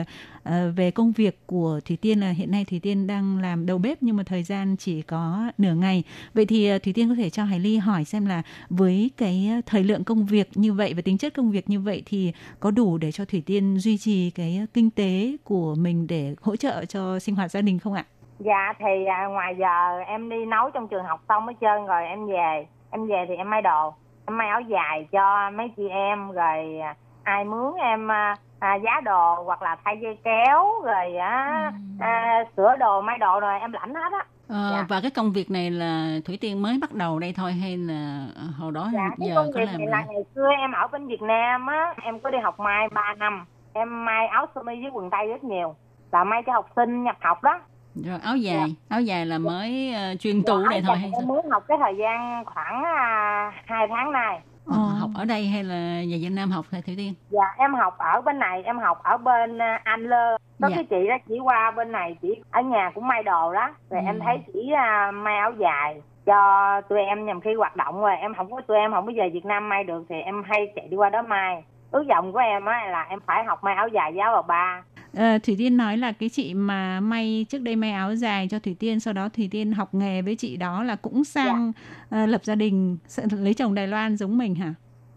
[0.76, 3.98] về công việc của Thủy Tiên là hiện nay Thủy Tiên đang làm đầu bếp
[4.00, 6.04] nhưng mà thời gian chỉ có nửa ngày.
[6.34, 9.84] Vậy thì Thủy Tiên có thể cho Hải Ly hỏi xem là với cái thời
[9.84, 12.98] lượng công việc như vậy và tính chất công việc như vậy thì có đủ
[12.98, 17.18] để cho Thủy Tiên duy trì cái kinh tế của mình để hỗ trợ cho
[17.18, 18.04] sinh hoạt gia đình không ạ?
[18.38, 22.06] Dạ thì à, ngoài giờ em đi nấu trong trường học xong hết trơn rồi
[22.06, 23.94] em về em về thì em may đồ
[24.28, 29.00] may áo dài cho mấy chị em rồi à, ai mướn em à, à, giá
[29.04, 33.72] đồ hoặc là thay dây kéo rồi á à, sửa đồ may đồ rồi em
[33.72, 34.24] lãnh hết á.
[34.48, 34.84] Ờ, Dạ.
[34.88, 38.26] Và cái công việc này là Thủy Tiên mới bắt đầu đây thôi hay là
[38.58, 41.06] hồi đó dạ giờ công có việc làm này là ngày xưa em ở bên
[41.06, 43.44] Việt Nam á em có đi học may 3 năm.
[43.72, 45.74] Em may áo sơ mi với quần tây rất nhiều
[46.12, 47.60] là may cho học sinh nhập học đó
[48.04, 51.10] Rồi áo dài, áo dài là mới ờ, chuyên tu Dạ, này thôi dạ, hay
[51.20, 54.40] em muốn học cái thời gian khoảng à, 2 tháng nay.
[54.66, 57.14] Ờ, học ở đây hay là về Việt Nam học thầy Thủy Tiên?
[57.30, 60.36] Dạ em học ở bên này em học ở bên à, Anh Lơ.
[60.62, 60.74] Có Dạ.
[60.76, 64.00] cái chị đó chỉ qua bên này chỉ ở nhà cũng may đồ đó rồi
[64.00, 64.06] Ừ.
[64.06, 68.16] em thấy chỉ à, may áo dài cho tụi em nhằm khi hoạt động rồi.
[68.16, 70.66] Em không có tụi em không có về Việt Nam may được thì em hay
[70.76, 71.62] chạy đi qua đó may.
[71.90, 74.42] Ước vọng của em á là em phải học may áo dài với áo bà
[74.42, 74.82] ba
[75.16, 78.58] Ờ, Thủy Tiên nói là cái chị mà may trước đây may áo dài cho
[78.58, 81.72] Thủy Tiên sau đó Thủy Tiên học nghề với chị đó là cũng sang
[82.10, 82.98] ờ, lập gia đình
[83.30, 84.74] lấy chồng Đài Loan giống mình hả?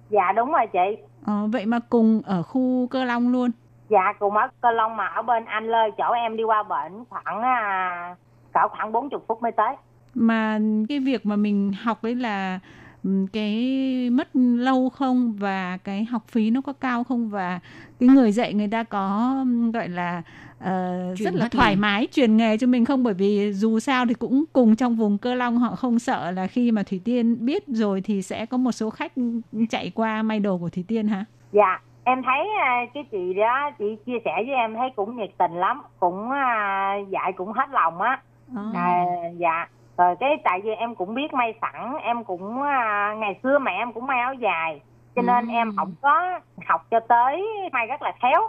[0.10, 3.52] dạ đúng rồi chị Ờ, vậy mà cùng ở khu Cơ Long luôn.
[3.90, 7.04] dạ cùng ở Cơ Long mà ở bên Anh Lơ chỗ em đi qua bển
[7.10, 8.16] khoảng à,
[8.54, 9.76] cỡ khoảng 40 phút mới tới
[10.14, 10.60] Mà
[10.90, 12.60] cái việc mà mình học ấy là
[13.34, 13.56] cái
[14.12, 17.60] mất lâu không và cái học phí nó có cao không và
[18.00, 19.36] cái người dạy người ta có
[19.74, 20.22] gọi là
[20.60, 21.82] ờ, Truyền rất là thoải nghề.
[21.82, 25.18] mái truyền nghề cho mình không bởi vì dù sao thì cũng cùng trong vùng
[25.18, 28.58] cơ long họ không sợ là khi mà thủy tiên biết rồi thì sẽ có
[28.58, 29.14] một số khách
[29.70, 33.72] chạy qua may đồ của thủy tiên hả Dạ, em thấy à, cái chị đó
[33.80, 37.70] chị chia sẻ với em thấy cũng nhiệt tình lắm, cũng à, dạy cũng hết
[37.72, 38.22] lòng á.
[38.56, 38.72] Ờ.
[38.74, 39.06] À,
[39.38, 39.68] dạ.
[40.00, 43.72] Rồi cái tại vì em cũng biết may sẵn, em cũng à, ngày xưa mẹ
[43.72, 44.82] em cũng may áo dài,
[45.16, 45.52] cho nên Ừ.
[45.54, 48.42] em không có học cho tới may rất là khéo.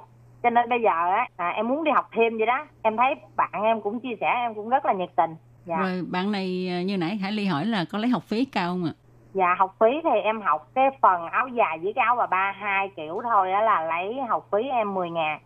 [0.43, 2.67] Cho nên bây giờ á à, em muốn đi học thêm vậy đó.
[2.83, 5.31] Em thấy bạn em cũng chia sẻ em cũng rất là nhiệt tình.
[5.65, 5.77] Dạ.
[5.77, 8.69] Rồi bạn này ờ, như nãy Hải Ly hỏi là có lấy học phí cao
[8.69, 8.93] không ạ?
[9.35, 12.53] Dạ học phí thì em học cái phần áo dài với cái áo bà ba
[12.57, 15.39] hai kiểu thôi á là lấy học phí em 10 ngàn.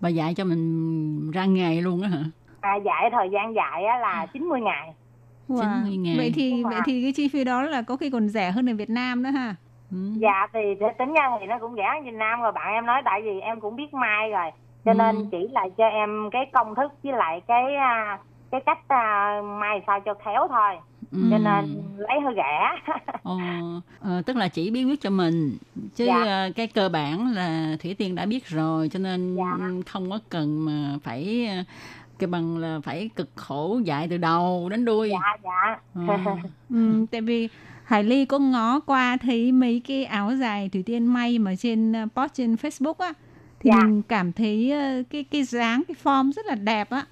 [0.00, 2.22] Bà dạy cho mình ra nghề luôn á hả?
[2.60, 4.94] À, dạy thời gian dạy á là 90 ngày.
[5.48, 5.84] Wow.
[5.84, 6.16] 90.000.
[6.16, 8.70] vậy thì Đúng vậy thì cái chi phí đó là có khi còn rẻ hơn
[8.70, 9.54] ở Việt Nam nữa ha
[9.92, 9.96] Ừ.
[10.20, 12.86] Dạ thì thì tính ra thì nó cũng rẻ hơn Việt Nam rồi bạn em
[12.86, 14.50] nói tại vì em cũng biết may rồi.
[14.84, 14.94] Cho Ừ.
[14.94, 18.18] nên chỉ là cho em cái công thức với lại cái à,
[18.50, 20.76] cái cách à, may sao cho khéo thôi.
[21.12, 21.18] Ừ.
[21.30, 22.92] Cho nên lấy hơi rẻ.
[23.22, 23.36] Ờ,
[24.00, 25.56] ờ, tức là chỉ bí quyết cho mình
[25.94, 26.22] chứ Dạ.
[26.24, 29.58] ờ, cái cơ bản là thủy tiên đã biết rồi cho nên Dạ.
[29.86, 31.48] không có cần mà phải
[32.18, 35.78] cái bằng là phải cực khổ dạy từ đầu đến đuôi dạ dạ.
[36.08, 36.16] Ờ.
[36.70, 37.48] Ừ, tại vì
[37.84, 41.92] Hải Ly có ngó qua thấy mấy cái áo dài Thủy Tiên may mà trên
[42.04, 43.12] uh, post trên Facebook á
[43.60, 43.80] thì Dạ.
[43.84, 47.02] mình cảm thấy uh, cái cái dáng cái form rất là đẹp á.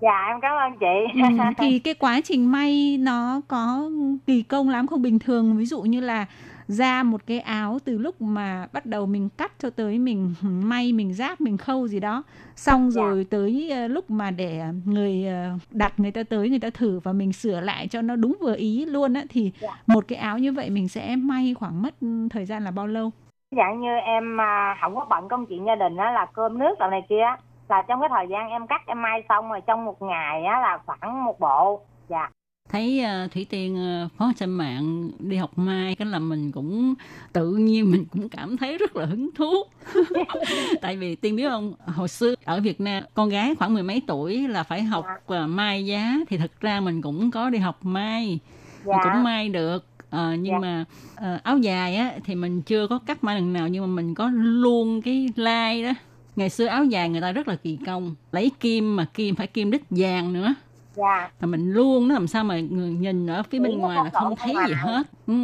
[0.00, 1.20] dạ em cảm ơn chị.
[1.38, 3.90] Ừ, thì cái quá trình may nó có
[4.26, 6.26] kỳ công lắm không bình thường ví dụ như là
[6.68, 10.92] ra một cái áo từ lúc mà bắt đầu mình cắt cho tới mình may
[10.92, 12.22] mình ráp mình khâu gì đó
[12.56, 13.02] xong Dạ.
[13.02, 17.00] rồi tới ờ, lúc mà để người ờ, đặt người ta tới người ta thử
[17.04, 19.68] và mình sửa lại cho nó đúng vừa ý luôn á thì Dạ.
[19.86, 22.86] một cái áo như vậy mình sẽ may khoảng mất ừ, thời gian là bao
[22.86, 23.10] lâu
[23.56, 26.74] dạng như em à, không có bận công chuyện gia đình á là cơm nước
[26.78, 27.24] đồ này kia
[27.68, 30.60] là trong cái thời gian em cắt em may xong rồi trong một ngày á
[30.60, 32.30] là khoảng một bộ dạ
[32.74, 36.94] thấy ờ, thủy tiên ờ, có trên mạng đi học mai cái là mình cũng
[37.32, 39.52] tự nhiên mình cũng cảm thấy rất là hứng thú.
[40.80, 44.02] Tại vì tiên biết không hồi xưa ở việt nam con gái khoảng mười mấy
[44.06, 46.16] tuổi là phải học ờ, mai giá.
[46.28, 48.38] Thì thật ra mình cũng có đi học mai.
[48.84, 48.96] Dạ.
[49.02, 50.58] cũng may được Ờ, nhưng Dạ.
[50.58, 50.84] mà
[51.16, 54.14] ờ, áo dài á thì mình chưa có cắt mai lần nào nhưng mà mình
[54.14, 55.90] có luôn cái lai đó.
[56.36, 59.46] Ngày xưa áo dài người ta rất là kỳ công lấy kim mà kim phải
[59.46, 60.54] kim đích vàng nữa
[60.96, 63.98] dạ mà mình luôn nó làm sao mà người nhìn ở phía bên nó ngoài
[64.04, 65.34] là không thấy gì hết ừ.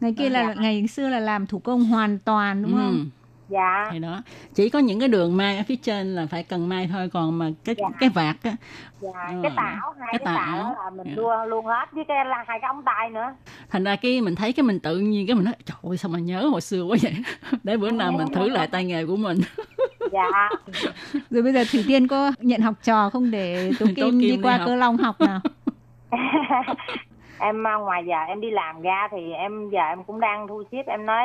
[0.00, 0.54] ngày kia là Dạ.
[0.62, 2.78] ngày xưa là làm thủ công hoàn toàn đúng ừ.
[2.78, 3.10] không
[3.52, 4.22] dạ thì đó
[4.54, 7.38] chỉ có những cái đường mai ở phía trên là phải cần mai thôi còn
[7.38, 7.88] mà cái Dạ.
[8.00, 8.52] cái vạt á
[9.00, 9.34] dạ Ừ.
[9.42, 10.58] cái tà áo hai Cái cái, áo.
[10.58, 11.12] đó là mình Dạ.
[11.22, 13.34] luôn luôn hết với cái là hai cái ống tay nữa
[13.70, 16.10] thành ra cái mình thấy cái mình tự nhiên cái mình nói trời ơi sao
[16.10, 17.14] mà nhớ hồi xưa quá vậy
[17.64, 19.38] để bữa nào mình thử lại tay nghề của mình
[20.12, 20.48] dạ
[21.30, 24.30] rồi bây giờ thủy tiên có nhận học trò không để Tố kim, Kim đi
[24.30, 24.66] đi qua học.
[24.66, 25.40] cơ long học nào
[27.38, 30.62] em à, ngoài giờ em đi làm ra thì em giờ em cũng đang thu
[30.72, 31.24] xếp em nói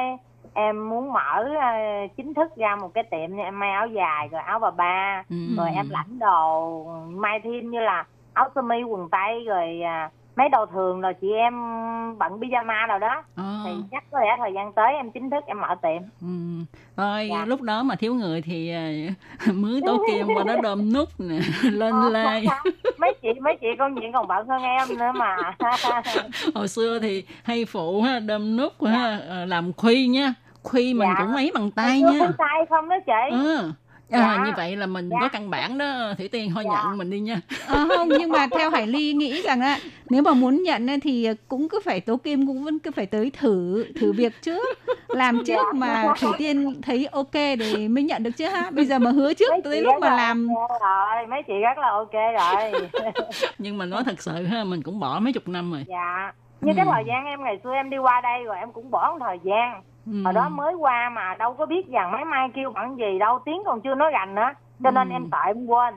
[0.57, 1.77] em muốn mở à,
[2.17, 5.23] chính thức ra một cái tiệm như em may áo dài rồi áo bà ba
[5.29, 5.35] ừ.
[5.57, 10.09] rồi em lãnh đồ may thêm như là áo sơ mi quần tây rồi à,
[10.35, 11.53] mấy đồ thường rồi chị em
[12.17, 13.43] bận pyjama nào đó Ờ.
[13.65, 16.27] thì chắc có lẽ thời gian tới em chính thức em mở tiệm Ừ.
[16.97, 17.45] Thôi Dạ.
[17.45, 18.89] lúc đó mà thiếu người thì à,
[19.53, 21.39] mướn tố kim qua đó đơm nút nè
[21.71, 22.45] lên Ờ, lai
[22.99, 25.53] mấy chị mấy chị con chuyện còn bận hơn em nữa mà
[26.55, 30.33] hồi xưa thì hay phụ ha đơm nút ha ờ, làm khuy nha
[30.67, 31.15] khuy mình Dạ.
[31.25, 33.71] cũng lấy bằng tay nha có tay không đó chị ừ.
[34.11, 34.43] À, Dạ.
[34.45, 35.17] như vậy là mình Dạ.
[35.21, 35.85] có căn bản đó
[36.17, 36.83] thủy tiên thôi Dạ.
[36.85, 39.77] nhận mình đi nha Ờ, không nhưng mà theo Hải Ly nghĩ rằng á
[40.09, 43.31] nếu mà muốn nhận thì cũng cứ phải tố kim cũng vẫn cứ phải tới
[43.39, 45.71] thử thử việc trước làm trước Dạ.
[45.73, 49.33] mà thủy tiên thấy ok để mới nhận được chứ ha bây giờ mà hứa
[49.33, 52.71] trước Mấy tới lúc mà là làm rồi mấy chị rất là ok rồi
[53.57, 56.73] nhưng mà nói thật sự ha mình cũng bỏ mấy chục năm rồi dạ như
[56.75, 56.91] cái Ừ.
[56.93, 59.37] thời gian em ngày xưa em đi qua đây rồi em cũng bỏ một thời
[59.43, 60.21] gian ừ.
[60.25, 63.39] hồi đó mới qua mà đâu có biết rằng máy may kêu bằng gì đâu
[63.45, 64.49] tiếng còn chưa nói rành nữa
[64.83, 65.13] cho nên Ừ.
[65.13, 65.93] em sợ em quên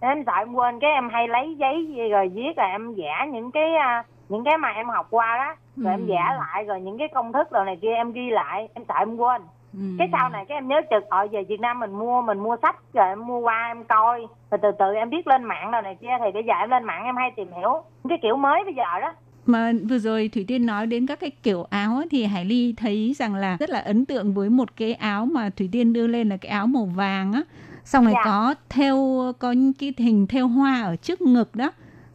[0.00, 3.26] em sợ em quên cái em hay lấy giấy gì rồi viết rồi em vẽ
[3.32, 6.06] những cái à, những cái mà em học qua đó rồi em Ừ.
[6.08, 8.94] vẽ lại rồi những cái công thức rồi này kia em ghi lại em sợ
[8.98, 9.42] em quên
[9.74, 9.78] Ừ.
[9.98, 12.56] cái sau này cái em nhớ chực ở về Việt Nam mình mua mình mua
[12.62, 15.82] sách rồi em mua qua em coi rồi từ từ em biết lên mạng rồi
[15.82, 18.64] này kia thì bây giờ em lên mạng em hay tìm hiểu cái kiểu mới
[18.64, 19.12] bây giờ đó
[19.46, 23.14] mà vừa rồi Thủy Tiên nói đến các cái kiểu áo thì Hải Ly thấy
[23.18, 26.28] rằng là rất là ấn tượng với một cái áo mà Thủy Tiên đưa lên
[26.28, 27.42] là cái áo màu vàng á.
[27.84, 28.22] Xong rồi Dạ.
[28.24, 31.72] có theo có những cái hình theo hoa ở trước ngực đó.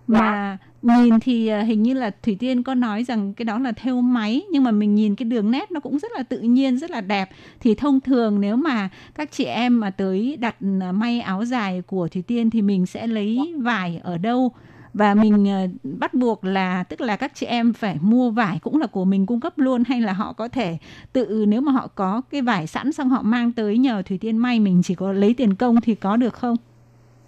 [0.07, 3.71] Mà nhìn thì à, hình như là Thủy Tiên có nói rằng cái đó là
[3.71, 6.78] theo máy nhưng mà mình nhìn cái đường nét nó cũng rất là tự nhiên
[6.78, 7.30] rất là đẹp.
[7.59, 11.82] Thì thông thường nếu mà các chị em mà tới đặt à, may áo dài
[11.82, 14.51] của Thủy Tiên thì mình sẽ lấy vải ở đâu
[14.93, 15.67] và mình ờ,
[15.99, 19.25] bắt buộc là tức là các chị em phải mua vải cũng là của mình
[19.25, 20.77] cung cấp luôn hay là họ có thể
[21.13, 24.38] tự nếu mà họ có cái vải sẵn xong họ mang tới nhờ Thủy Tiên
[24.38, 26.55] may mình chỉ có lấy tiền công thì có được không?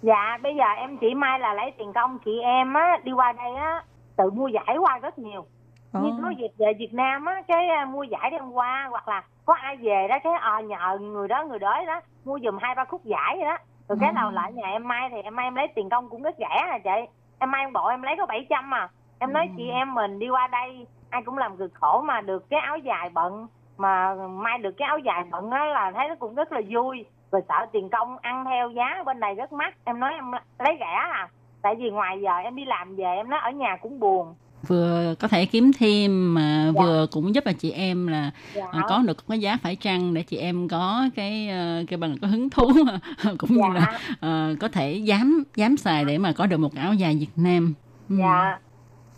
[0.02, 3.32] dạ bây giờ em chỉ may là lấy tiền công chị em á đi qua
[3.32, 3.82] đây á
[4.16, 5.46] tự mua giải qua rất nhiều
[5.92, 6.00] Ồ.
[6.00, 9.22] như có việc về Việt Nam á cái à, mua giải đem qua hoặc là
[9.44, 12.74] có ai về đó cái ờ nhờ người đó người đó đó mua giùm hai
[12.74, 13.56] ba khúc giải vậy đó
[13.88, 16.22] rồi cái nào lại nhà em may thì em may em lấy tiền công cũng
[16.22, 18.88] rất rẻ nè chị em một bộ em lấy có 700 mà
[19.18, 22.50] em nói chị em mình đi qua đây ai cũng làm cực khổ mà được
[22.50, 26.14] cái áo dài bận mà may được cái áo dài bận á là thấy nó
[26.14, 27.04] cũng rất là vui.
[27.32, 29.74] Rồi sợ tiền công ăn theo giá bên này rất mắc.
[29.84, 31.28] Em nói em lấy rẻ à.
[31.62, 34.34] Tại vì ngoài giờ em đi làm về em nói ở nhà cũng buồn
[34.66, 36.82] vừa có thể kiếm thêm mà Dạ.
[36.82, 38.64] vừa cũng giúp là chị em là dạ.
[38.72, 42.18] à, có được cái giá phải chăng để chị em có cái ờ, cái bằng
[42.18, 42.72] có hứng thú
[43.38, 43.74] cũng như dạ.
[43.74, 47.30] là ờ, có thể dám dám xài để mà có được một áo dài Việt
[47.36, 47.74] Nam
[48.08, 48.16] Ừ.
[48.18, 48.58] dạ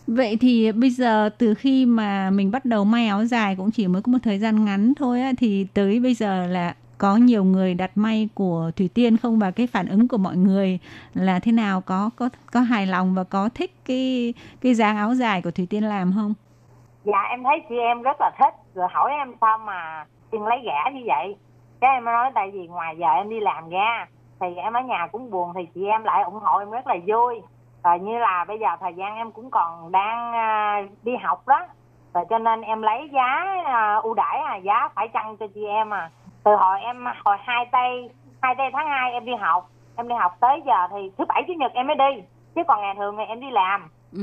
[0.07, 3.87] Vậy thì bây giờ từ khi mà mình bắt đầu may áo dài cũng chỉ
[3.87, 7.45] mới có một thời gian ngắn thôi á, thì tới bây giờ là có nhiều
[7.45, 9.39] người đặt may của Thủy Tiên không?
[9.39, 10.79] Và cái phản ứng của mọi người
[11.15, 11.81] là thế nào?
[11.81, 15.67] Có có có hài lòng và có thích cái cái dáng áo dài của Thủy
[15.71, 16.35] Tiên làm không?
[17.05, 18.55] dạ em thấy chị em rất là thích.
[18.75, 21.37] Rồi hỏi em sao mà tiền lấy rẻ như vậy.
[21.81, 24.07] Cái em nói, tại vì ngoài giờ em đi làm ra,
[24.41, 26.97] thì em ở nhà cũng buồn, thì chị em lại ủng hộ em rất là
[27.07, 27.41] vui.
[27.85, 31.67] Rồi như là bây giờ thời gian em cũng còn đang à, đi học đó.
[32.15, 35.65] Rồi cho nên em lấy giá à, ưu đãi à giá phải chăng cho chị
[35.67, 36.11] em à?
[36.45, 38.09] Từ hồi em hồi hai tây
[38.43, 41.43] hai tây tháng 2 em đi học em đi học tới giờ thì thứ bảy
[41.47, 42.23] chủ nhật em mới đi
[42.55, 44.23] chứ còn ngày thường thì em đi làm Ừ.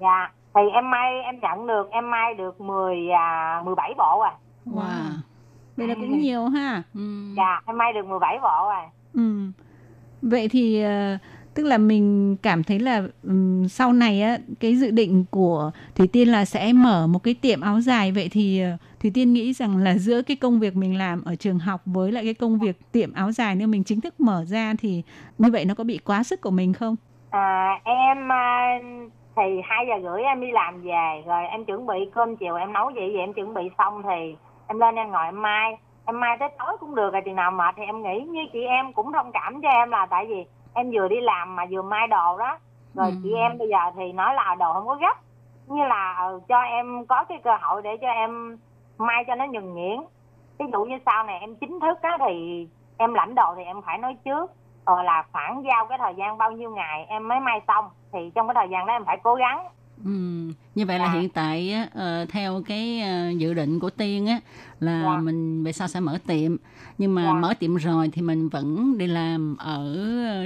[0.00, 4.32] dạ thì em may em nhận được em may được 10 à 17 bộ à
[4.66, 4.82] Wow.
[5.76, 6.82] Vậy là cũng nhiều ha.
[6.94, 7.00] Ừ.
[7.36, 8.82] dạ em may được 17 bộ à
[9.14, 9.22] Ừ.
[10.22, 11.18] Vậy thì ờ,
[11.54, 16.08] tức là mình cảm thấy là um, sau này á cái dự định của thủy
[16.12, 18.12] tiên là sẽ mở một cái tiệm áo dài.
[18.12, 18.70] Vậy thì ờ,
[19.02, 22.12] thủy tiên nghĩ rằng là giữa cái công việc mình làm ở trường học với
[22.12, 25.02] lại cái công việc tiệm áo dài nếu mình chính thức mở ra thì
[25.38, 26.96] như vậy nó có bị quá sức của mình không?
[27.30, 28.36] À, em ờ,
[29.36, 32.72] thì hai giờ rưỡi em đi làm về rồi em chuẩn bị cơm chiều em
[32.72, 33.10] nấu vậy.
[33.12, 34.36] Vậy em chuẩn bị xong thì
[34.66, 35.76] em lên em ngồi em mai.
[36.06, 38.60] Em mai tới tối cũng được rồi chừng nào mệt thì em nghĩ như chị
[38.62, 40.44] em cũng thông cảm cho em là tại vì
[40.74, 42.58] em vừa đi làm mà vừa mai đồ đó.
[42.94, 43.16] Rồi Ừ.
[43.22, 45.16] chị em bây giờ thì nói là đồ không có gấp.
[45.66, 48.58] Như là ừ, cho em có cái cơ hội để cho em
[48.98, 50.00] mai cho nó nhuần nhuyễn.
[50.58, 52.66] Ví dụ như sau này em chính thức á thì
[52.96, 54.50] em lãnh đồ thì em phải nói trước
[54.86, 57.84] rồi là khoảng giao cái thời gian bao nhiêu ngày em mới may xong.
[58.12, 59.68] Thì trong cái thời gian đó em phải cố gắng
[60.04, 60.10] Ừ.
[60.74, 61.20] Như vậy là Dạ.
[61.20, 64.40] hiện tại ờ, theo cái ờ, dự định của Tiên á
[64.80, 65.16] là Dạ.
[65.22, 66.56] mình về sau sẽ mở tiệm
[66.98, 67.32] nhưng mà Dạ.
[67.32, 69.96] mở tiệm rồi thì mình vẫn đi làm ở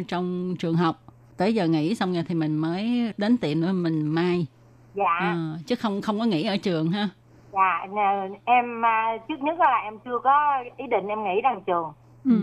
[0.08, 0.96] trong trường học
[1.36, 4.46] tới giờ nghỉ xong rồi thì mình mới đến tiệm nữa mình mai
[4.94, 5.34] dạ Ờ,
[5.66, 7.08] chứ không không có nghỉ ở trường ha
[7.52, 7.86] dạ
[8.44, 11.92] em à, trước nhất là em chưa có ý định em nghỉ đằng trường
[12.24, 12.38] ừ.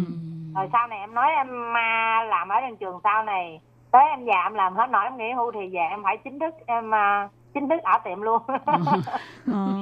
[0.55, 1.47] rồi sau này em nói em
[1.77, 3.59] à, làm ở đằng trường sau này
[3.93, 6.39] tới em già em làm hết nổi em nghỉ hưu thì về em phải chính
[6.39, 8.41] thức em à, chính thức ở tiệm luôn
[9.51, 9.77] Ờ.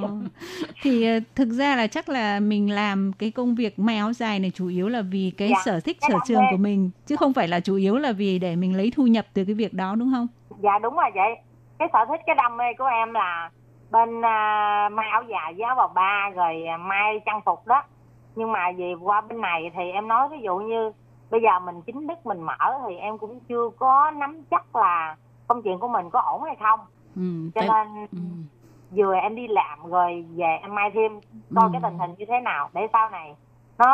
[0.82, 4.38] thì ờ, thực ra là chắc là mình làm cái công việc may áo dài
[4.38, 7.16] này chủ yếu là vì cái Dạ, sở thích cái sở trường của mình chứ
[7.16, 9.74] không phải là chủ yếu là vì để mình lấy thu nhập từ cái việc
[9.74, 10.26] đó đúng không?
[10.62, 11.34] dạ đúng rồi vậy
[11.78, 13.50] cái sở thích cái đam mê của em là
[13.90, 17.82] bên à, may áo dài với áo bà ba rồi à, may trang phục đó
[18.34, 20.92] nhưng mà về qua bên này thì em nói ví dụ như
[21.32, 22.56] bây giờ mình chính thức mình mở
[22.88, 25.16] thì em cũng chưa có nắm chắc là
[25.46, 26.80] công chuyện của mình có ổn hay không.
[27.16, 27.22] Ừ,
[27.54, 28.18] cho tại- nên ừ.
[28.96, 31.12] vừa em đi làm rồi về em may thêm
[31.54, 31.72] coi Ừ.
[31.72, 33.34] cái tình hình như thế nào để sau này
[33.78, 33.88] nó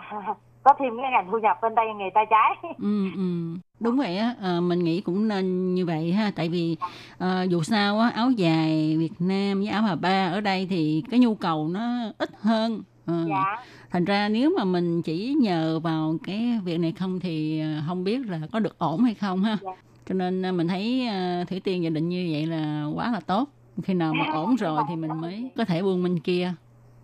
[0.64, 2.56] có thêm cái ngành thu nhập bên tay nghề tay trái.
[2.78, 3.56] Ừ, ừ.
[3.80, 4.34] đúng vậy á.
[4.42, 6.30] Ờ, mình nghĩ cũng nên như vậy ha.
[6.36, 6.76] Tại vì
[7.18, 11.04] ờ, dù sao á áo dài Việt Nam với áo bà ba ở đây thì
[11.10, 11.80] cái nhu cầu nó
[12.18, 12.82] ít hơn.
[13.06, 13.56] Ờ, dạ
[13.92, 18.04] thành ra nếu mà mình chỉ nhờ vào cái việc này không thì ờ, không
[18.04, 19.70] biết là có được ổn hay không ha Dạ.
[20.08, 23.20] cho nên ờ, mình thấy ờ, thủy tiên dự định như vậy là quá là
[23.20, 23.48] tốt
[23.82, 26.54] khi nào mà ổn rồi thì mình mới có thể buông bên kia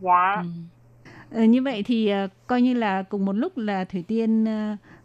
[0.01, 0.49] dạ ừ.
[1.31, 2.11] Ờ, như vậy thì
[2.47, 4.47] coi như là cùng một lúc là Thủy Tiên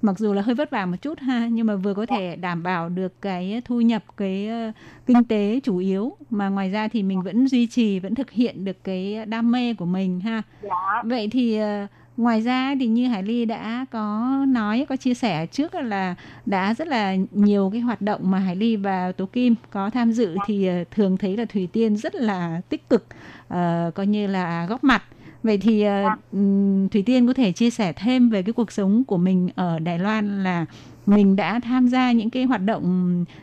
[0.03, 2.63] mặc dù là hơi vất vả một chút ha nhưng mà vừa có thể đảm
[2.63, 4.71] bảo được cái thu nhập cái ờ,
[5.05, 8.65] kinh tế chủ yếu mà ngoài ra thì mình vẫn duy trì vẫn thực hiện
[8.65, 10.41] được cái đam mê của mình ha.
[10.61, 11.87] dạ Vậy thì ờ,
[12.17, 16.73] ngoài ra thì như Hải Ly đã có nói có chia sẻ trước là đã
[16.73, 20.35] rất là nhiều cái hoạt động mà Hải Ly và Tố Kim có tham dự
[20.47, 23.05] thì ờ, thường thấy là Thủy Tiên rất là tích cực
[23.47, 25.03] ờ, coi như là góp mặt.
[25.43, 25.85] Vậy thì
[26.31, 29.79] ừm, Thủy Tiên có thể chia sẻ thêm về cái cuộc sống của mình ở
[29.79, 30.65] Đài Loan là
[31.05, 32.83] mình đã tham gia những cái hoạt động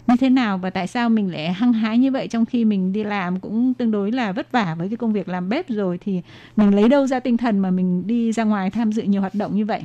[0.07, 2.93] như thế nào và tại sao mình lại hăng hái như vậy trong khi mình
[2.93, 5.99] đi làm cũng tương đối là vất vả với cái công việc làm bếp rồi
[5.99, 6.23] thì
[6.57, 9.35] mình lấy đâu ra tinh thần mà mình đi ra ngoài tham dự nhiều hoạt
[9.35, 9.83] động như vậy?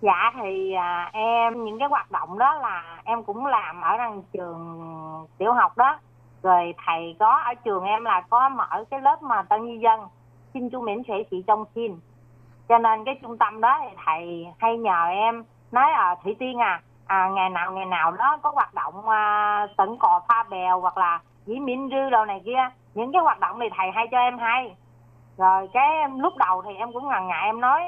[0.00, 4.22] Dạ thì à, em những cái hoạt động đó là em cũng làm ở đằng
[4.32, 4.86] trường
[5.38, 5.98] tiểu học đó.
[6.42, 10.00] Rồi thầy có ở trường em là có mở cái lớp mà tân di dân
[10.54, 11.96] xin chú miễn phí chị trong xin.
[12.68, 16.58] Cho nên cái trung tâm đó thì thầy hay nhờ em nói à Thủy Tiên
[16.58, 20.80] à, à ngày nào ngày nào đó có hoạt động à, tận cò pha bèo
[20.80, 22.70] hoặc là dĩ miễn rư đồ này kia.
[22.94, 24.76] Những cái hoạt động này thầy hay cho em hay.
[25.36, 27.82] Rồi cái em- lúc đầu thì em cũng ngần ngại em nói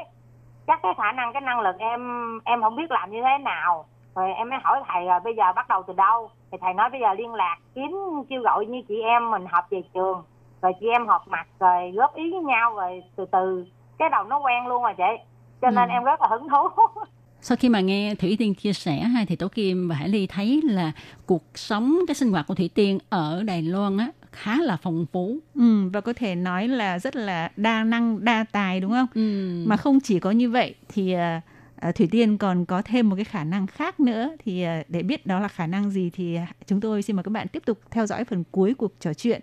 [0.67, 2.01] chắc cái khả năng cái năng lực em
[2.45, 3.85] em không biết làm như thế nào
[4.15, 6.91] rồi em mới hỏi thầy rồi bây giờ bắt đầu từ đâu thì thầy nói
[6.91, 7.91] bây giờ liên lạc kiếm
[8.29, 10.23] kêu gọi như chị em mình họp về trường
[10.63, 13.65] rồi chị em họp mặt rồi góp ý với nhau rồi từ từ
[13.99, 15.25] cái đầu nó quen luôn rồi chị
[15.63, 15.93] cho nên Ừ.
[15.93, 16.83] em rất là hứng thú
[17.43, 20.27] Sau khi mà nghe Thủy Tiên chia sẻ ha, thì Tổ Kim và Hải Ly
[20.27, 20.93] thấy là
[21.27, 25.07] cuộc sống, cái sinh hoạt của Thủy Tiên ở Đài Loan á khá là phong
[25.13, 25.39] phú.
[25.55, 29.21] ừ, và có thể nói là rất là đa năng đa tài đúng không Ừ.
[29.67, 31.41] mà không chỉ có như vậy thì à,
[31.81, 35.03] à, Thủy Tiên còn có thêm một cái khả năng khác nữa thì à, để
[35.03, 37.79] biết đó là khả năng gì thì chúng tôi xin mời các bạn tiếp tục
[37.91, 39.41] theo dõi phần cuối cuộc trò chuyện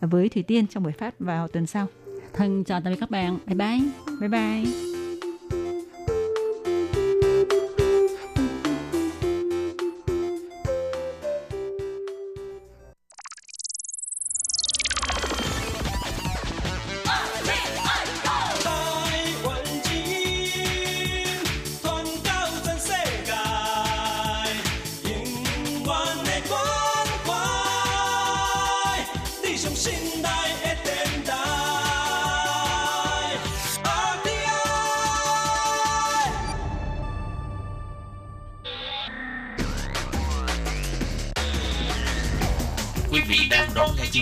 [0.00, 1.86] với Thủy Tiên trong buổi phát vào tuần sau
[2.32, 3.38] Thân chào tạm biệt các bạn.
[3.46, 3.80] Bye bye.
[4.20, 4.95] bye bye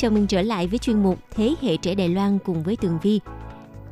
[0.00, 2.98] Chào mừng trở lại với chuyên mục Thế hệ trẻ Đài Loan cùng với Tường
[3.02, 3.20] Vi.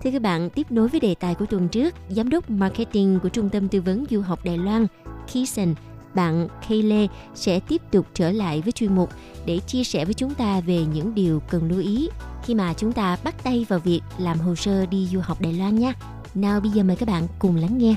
[0.03, 3.29] Thưa các bạn, tiếp nối với đề tài của tuần trước, Giám đốc Marketing của
[3.29, 4.87] Trung tâm Tư vấn Du học Đài Loan,
[5.33, 5.75] Kisen,
[6.15, 9.11] bạn Kayle sẽ tiếp tục trở lại với chuyên mục
[9.47, 12.09] để chia sẻ với chúng ta về những điều cần lưu ý
[12.45, 15.53] khi mà chúng ta bắt tay vào việc làm hồ sơ đi du học Đài
[15.53, 15.93] Loan nha.
[16.35, 17.95] Nào bây giờ mời các bạn cùng lắng nghe.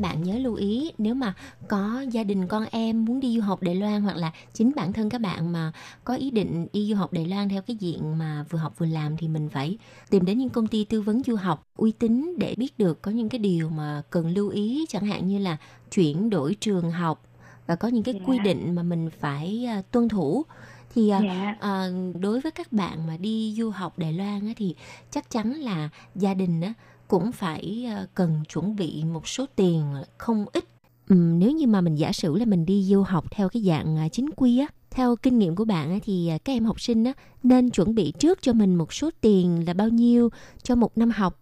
[0.00, 1.34] Các bạn nhớ lưu ý nếu mà
[1.68, 4.92] có gia đình con em muốn đi du học Đài Loan hoặc là chính bản
[4.92, 5.72] thân các bạn mà
[6.04, 8.86] có ý định đi du học Đài Loan theo cái diện mà vừa học vừa
[8.86, 9.78] làm thì mình phải
[10.10, 13.10] tìm đến những công ty tư vấn du học uy tín để biết được có
[13.10, 15.56] những cái điều mà cần lưu ý chẳng hạn như là
[15.90, 17.22] chuyển đổi trường học
[17.66, 18.20] và có những cái Dạ.
[18.26, 20.42] quy định mà mình phải à, tuân thủ
[20.94, 21.56] thì à, Dạ.
[21.60, 21.88] à,
[22.20, 24.74] đối với các bạn mà đi du học Đài Loan á, thì
[25.10, 26.72] chắc chắn là gia đình á,
[27.10, 29.82] cũng phải à, cần chuẩn bị một số tiền
[30.18, 30.64] không ít
[31.08, 33.98] Ừm, nếu như mà mình giả sử là mình đi du học theo cái dạng
[33.98, 36.80] à, chính quy á theo kinh nghiệm của bạn á, thì à, các em học
[36.80, 40.28] sinh á, nên chuẩn bị trước cho mình một số tiền là bao nhiêu
[40.62, 41.34] cho một năm học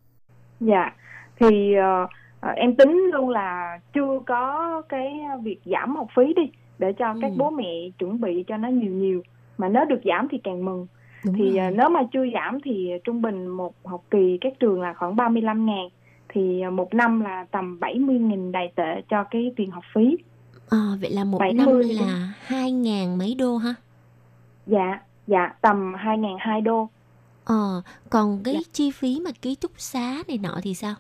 [0.61, 0.97] Dạ,
[1.37, 2.07] thì ờ,
[2.41, 5.13] ờ, em tính luôn là chưa có cái
[5.43, 6.43] việc giảm học phí đi
[6.79, 7.37] để cho các Ừ.
[7.37, 9.23] bố mẹ chuẩn bị cho nó nhiều nhiều.
[9.59, 10.87] Mà nếu được giảm thì càng mừng.
[11.29, 11.65] Đúng thì rồi.
[11.67, 15.17] ờ, nếu mà chưa giảm thì trung bình một học kỳ các trường là khoảng
[15.17, 15.89] 35 ngàn.
[16.29, 20.17] Thì ờ, một năm là tầm 70 nghìn đài tệ cho cái tiền học phí.
[20.71, 23.75] À, vậy là một 70 năm là hai ngàn mấy đô ha
[24.67, 26.89] Dạ, dạ tầm 2 ngàn 2 đô.
[27.45, 28.61] Ờ, còn cái Dạ.
[28.73, 30.95] chi phí mà ký túc xá này nọ thì sao?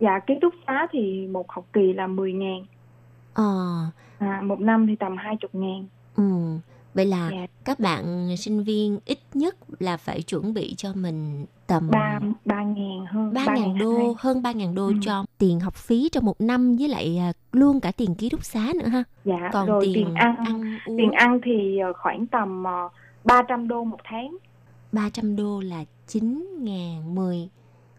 [0.00, 2.64] Dạ, ký túc xá thì một học kỳ là 10 ngàn.
[3.34, 3.44] Ờ,
[4.18, 5.86] À, một năm thì tầm 20 ngàn.
[6.16, 6.58] ừ.
[6.96, 7.46] Vậy là Dạ.
[7.64, 12.62] các bạn sinh viên ít nhất là phải chuẩn bị cho mình tầm 3, 3
[12.62, 13.32] ngàn hơn.
[13.34, 14.92] 3 3 ngàn đô, hơn 3 ngàn đô Ừ.
[15.02, 18.44] cho tiền học phí trong một năm với lại à, luôn cả tiền ký túc
[18.44, 19.02] xá nữa ha.
[19.24, 22.88] Dạ, Còn rồi tiền, tiền ăn, ăn uống tiền ăn thì ờ, khoảng tầm ờ,
[23.24, 24.36] 300 đô một tháng.
[24.92, 27.48] 300 đô là 9 ngàn, 10,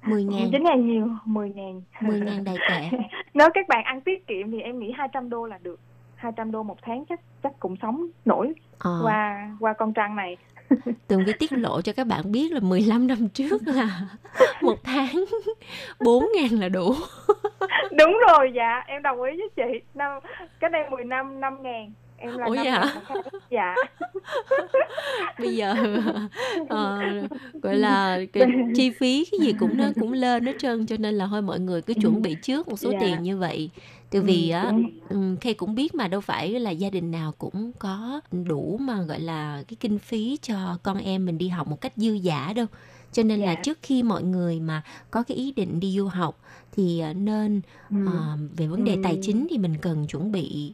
[0.07, 1.81] 10 ngàn, 9 ngàn nhiều, 10 ngàn.
[2.01, 2.97] 10 ngàn đài tệ.
[3.33, 5.79] Nếu các bạn ăn tiết kiệm thì em nghĩ 200 đô là được.
[6.17, 10.37] 200 đô một tháng chắc chắc cũng sống nổi Ờ, qua qua con trăng này.
[11.07, 14.01] Tường Vi tiết lộ cho các bạn biết là 15 năm trước là
[14.61, 15.25] một tháng
[15.99, 16.93] 4 ngàn là đủ.
[17.99, 19.79] Đúng rồi, dạ, em đồng ý với chị.
[19.93, 20.11] Năm
[20.59, 21.91] cái đây 10 năm 5 ngàn.
[22.17, 22.79] Em là Ủa 5 vậy hả?
[22.85, 23.21] ngàn một tháng.
[23.49, 23.75] Dạ.
[25.39, 25.75] bây giờ
[26.85, 27.27] ờ,
[27.61, 31.15] gọi là cái chi phí cái gì cũng nó cũng lên hết trơn cho nên
[31.15, 32.99] là thôi mọi người cứ chuẩn bị trước một số Dạ.
[32.99, 33.69] tiền như vậy
[34.09, 34.73] từ vì Ừ, á
[35.09, 39.01] ừm, Khay cũng biết mà đâu phải là gia đình nào cũng có đủ mà
[39.03, 42.53] gọi là cái kinh phí cho con em mình đi học một cách dư dả
[42.53, 42.65] đâu
[43.11, 43.61] cho nên là Dạ.
[43.63, 46.39] trước khi mọi người mà có cái ý định đi du học
[46.71, 47.95] thì ờ, nên Ừ.
[48.05, 49.01] ờ, về vấn đề Ừ.
[49.03, 50.73] tài chính thì mình cần chuẩn bị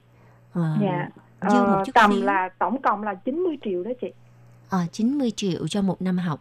[0.54, 1.10] ờ, Dạ.
[1.42, 4.08] dư một Ờ, chút tầm phí là tổng cộng là 90 triệu đó chị.
[4.74, 6.40] Ờ, 90 triệu cho một năm học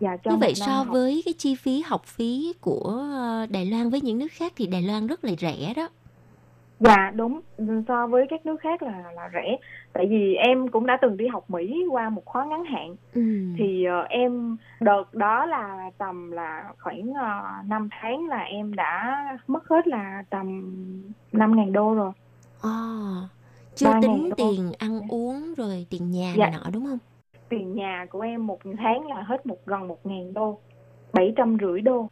[0.00, 0.86] Dạ cho Như vậy so học.
[0.90, 4.66] với cái chi phí học phí của ờ, Đài Loan với những nước khác thì
[4.66, 5.88] Đài Loan rất là rẻ đó.
[6.80, 7.40] Dạ đúng
[7.88, 9.56] so với các nước khác là là rẻ
[9.92, 13.22] tại vì em cũng đã từng đi học Mỹ qua một khóa ngắn hạn Ừ.
[13.58, 19.16] thì ờ, em đợt đó là tầm là khoảng uh, 5 tháng là em đã
[19.46, 20.72] mất hết là tầm
[21.32, 22.12] 5 ngàn đô rồi
[22.60, 22.70] Ờ,
[23.76, 24.34] chưa tính đô.
[24.36, 26.50] tiền ăn uống rồi tiền nhà Dạ.
[26.50, 26.98] nọ đúng không?
[27.52, 30.58] Tiền nhà của em một tháng là hết một gần một ngàn đô
[31.12, 32.08] bảy trăm rưỡi đô.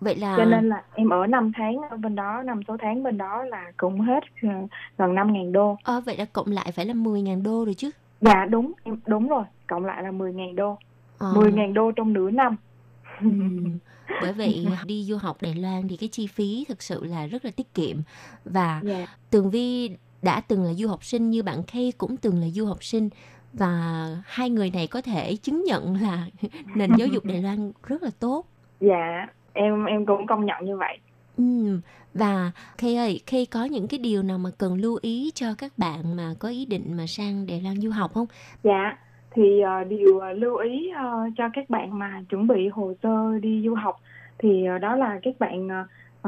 [0.00, 3.02] Vậy là cho nên là em ở 5 tháng ở bên đó năm số tháng
[3.02, 4.48] bên đó là cũng hết ờ,
[4.98, 5.76] gần 5 ngàn đô.
[5.82, 7.90] Ờ, vậy là cộng lại phải là 10.000 đô rồi chứ.
[8.20, 10.78] dạ đúng em đúng rồi cộng lại là 10 ngàn đô.
[11.34, 12.56] 10 ngàn đô trong nửa năm.
[13.20, 13.28] Ừ.
[14.22, 17.44] Bởi vậy đi du học Đài Loan thì cái chi phí thực sự là rất
[17.44, 17.96] là tiết kiệm.
[18.44, 19.06] Và dạ.
[19.30, 22.66] Tường Vi đã từng là du học sinh như bạn Kay cũng từng là du
[22.66, 23.08] học sinh
[23.54, 23.66] và
[24.26, 26.26] hai người này có thể chứng nhận là
[26.74, 28.46] nền giáo dục Đài Loan rất là tốt.
[28.80, 30.98] dạ em em cũng công nhận như vậy
[31.36, 31.44] Ừ,
[32.14, 35.78] và Kay ơi, Kay có những cái điều nào mà cần lưu ý cho các
[35.78, 38.26] bạn mà có ý định mà sang Đài Loan du học không?
[38.62, 38.98] dạ
[39.30, 39.42] thì
[39.82, 43.62] uh, điều uh, lưu ý uh, cho các bạn mà chuẩn bị hồ sơ đi
[43.64, 44.00] du học
[44.38, 45.72] thì uh, đó là các bạn uh,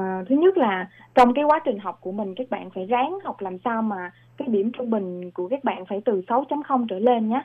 [0.01, 3.19] uh, thứ nhất là trong cái quá trình học của mình các bạn phải ráng
[3.25, 6.99] học làm sao mà cái điểm trung bình của các bạn phải từ 6.0 trở
[6.99, 7.43] lên nhé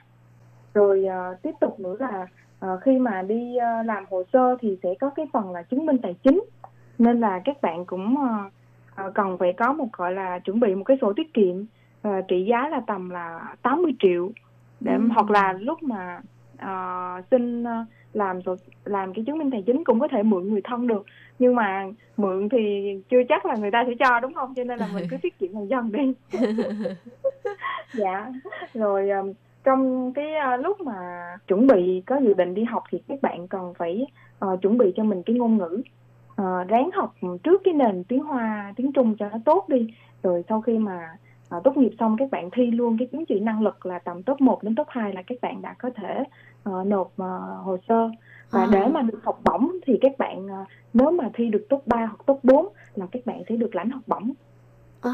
[0.73, 2.27] rồi uh, tiếp tục nữa là
[2.65, 5.85] uh, khi mà đi uh, làm hồ sơ thì sẽ có cái phần là chứng
[5.85, 6.43] minh tài chính
[6.97, 10.83] nên là các bạn cũng uh, cần phải có một gọi là chuẩn bị một
[10.83, 11.65] cái sổ tiết kiệm
[12.07, 14.31] uh, trị giá là tầm là 80 triệu
[14.79, 15.07] để ừ.
[15.13, 16.21] hoặc là lúc mà
[16.55, 18.39] uh, xin uh, làm
[18.85, 21.05] làm cái chứng minh tài chính cũng có thể mượn người thân được.
[21.39, 21.87] Nhưng mà
[22.17, 24.53] mượn thì chưa chắc là người ta sẽ cho đúng không?
[24.55, 26.13] Cho nên là mình cứ tiết kiệm dần dần đi.
[27.93, 28.31] Dạ.
[28.73, 29.33] Rồi um,
[29.63, 33.47] trong cái uh, lúc mà chuẩn bị có dự định đi học thì các bạn
[33.47, 34.07] cần phải
[34.45, 35.81] uh, chuẩn bị cho mình cái ngôn ngữ.
[36.41, 39.93] Uh, ráng học trước cái nền tiếng hoa tiếng trung cho nó tốt đi.
[40.23, 41.17] Rồi sau khi mà
[41.57, 44.23] uh, tốt nghiệp xong các bạn thi luôn cái chứng chỉ năng lực là tầm
[44.23, 46.23] top 1 đến top 2 là các bạn đã có thể
[46.69, 48.09] uh, nộp uh, hồ sơ
[48.49, 48.67] và à.
[48.71, 51.97] để mà được học bổng thì các bạn uh, nếu mà thi được top 3
[51.97, 54.33] hoặc top 4 là các bạn sẽ được lãnh học bổng
[55.01, 55.11] À,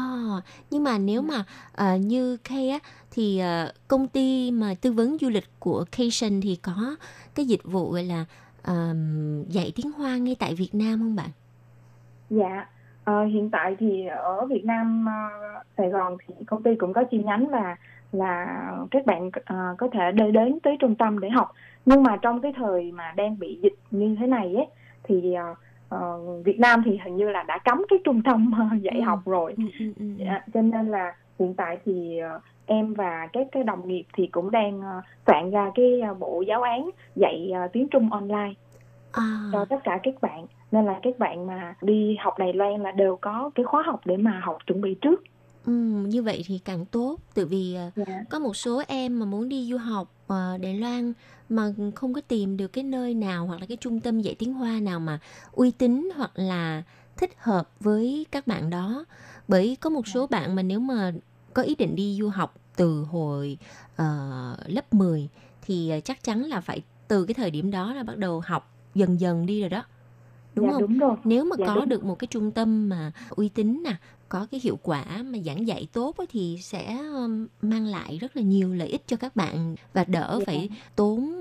[0.70, 1.44] nhưng mà nếu mà
[1.82, 2.78] uh, như Kay á
[3.10, 6.96] thì uh, công ty mà tư vấn du lịch của Cation thì có
[7.34, 8.24] cái dịch vụ gọi là
[8.70, 8.96] uh,
[9.48, 11.28] dạy tiếng Hoa ngay tại Việt Nam không bạn?
[12.30, 12.66] Dạ,
[13.10, 17.04] uh, hiện tại thì ở Việt Nam uh, Sài Gòn thì công ty cũng có
[17.10, 17.76] chi nhánh và
[18.12, 21.52] là các bạn uh, có thể đi đến tới trung tâm để học.
[21.86, 24.66] Nhưng mà trong cái thời mà đang bị dịch như thế này ấy
[25.04, 25.58] thì uh,
[25.94, 28.52] uh, Việt Nam thì hình như là đã cấm cái trung tâm
[28.82, 29.02] dạy ừ.
[29.02, 30.04] học rồi ừ, ừ, ừ.
[30.18, 34.26] Dạ, cho nên là hiện tại thì uh, em và các cái đồng nghiệp thì
[34.26, 38.52] cũng đang uh, soạn ra cái uh, bộ giáo án dạy uh, tiếng Trung online
[39.12, 39.50] à.
[39.52, 42.90] cho tất cả các bạn nên là các bạn mà đi học Đài Loan là
[42.90, 45.22] đều có cái khóa học để mà học chuẩn bị trước
[45.68, 45.72] Ừ,
[46.06, 47.92] như vậy thì càng tốt tự vì yeah.
[47.96, 48.24] Dạ.
[48.30, 51.12] có một số em mà muốn đi du học uh, Đài Loan
[51.48, 54.52] mà không có tìm được cái nơi nào hoặc là cái trung tâm dạy tiếng
[54.54, 55.18] Hoa nào mà
[55.52, 56.82] uy tín hoặc là
[57.16, 59.04] thích hợp với các bạn đó
[59.48, 61.12] bởi có một số bạn mà nếu mà
[61.54, 63.58] có ý định đi du học từ hồi
[63.92, 65.28] uh, lớp 10
[65.62, 69.20] thì chắc chắn là phải từ cái thời điểm đó là bắt đầu học dần
[69.20, 69.84] dần đi rồi đó
[70.54, 71.16] đúng dạ, không đúng rồi.
[71.24, 71.88] nếu mà dạ, có đúng.
[71.88, 73.96] được một cái trung tâm mà uy tín nè
[74.28, 76.98] có cái hiệu quả mà giảng dạy tốt thì sẽ
[77.62, 80.36] mang lại rất là nhiều lợi ích cho các bạn và đỡ.
[80.38, 80.44] Dạ.
[80.46, 81.34] phải tốn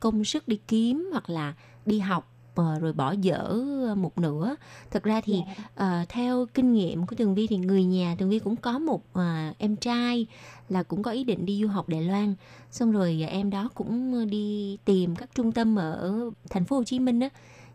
[0.00, 1.54] công sức đi kiếm hoặc là
[1.86, 3.64] đi học ờ, rồi bỏ dở
[3.96, 4.56] một nửa
[4.90, 5.42] thật ra thì
[5.80, 9.02] uh, theo kinh nghiệm của tường vi thì người nhà tường vi cũng có một
[9.18, 10.26] uh, em trai
[10.68, 12.34] là cũng có ý định đi du học đài loan
[12.70, 16.14] xong rồi em đó cũng đi tìm các trung tâm ở
[16.50, 17.28] thành phố hồ chí minh á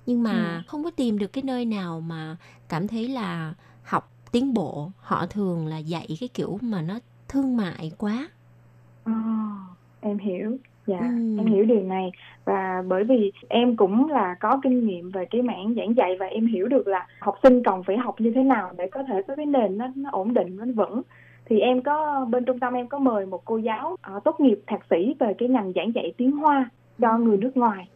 [0.05, 0.61] nhưng mà ừ.
[0.68, 2.38] không có tìm được cái nơi nào mà
[2.70, 3.53] cảm thấy là
[3.84, 8.29] học tiến bộ họ thường là dạy cái kiểu mà nó thương mại quá.
[9.03, 9.13] À,
[10.01, 10.57] em hiểu.
[10.88, 11.38] Dạ ừ.
[11.38, 12.11] em hiểu điều này.
[12.45, 16.25] Và bởi vì em cũng là có kinh nghiệm về cái mảng giảng dạy và
[16.25, 19.21] em hiểu được là học sinh cần phải học như thế nào để có thể
[19.27, 21.01] có cái nền nó, nó ổn định nó vững.
[21.45, 24.59] Thì em có bên trung tâm em có mời một cô giáo uh, tốt nghiệp
[24.67, 26.69] thạc sĩ về cái ngành giảng dạy tiếng hoa
[26.99, 27.88] cho người nước ngoài.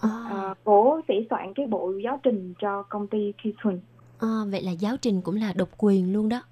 [0.00, 0.10] À.
[0.50, 3.78] uh, cô sẽ soạn cái bộ giáo trình cho công ty Kitchen
[4.18, 6.42] À, vậy là giáo trình cũng là độc quyền luôn đó.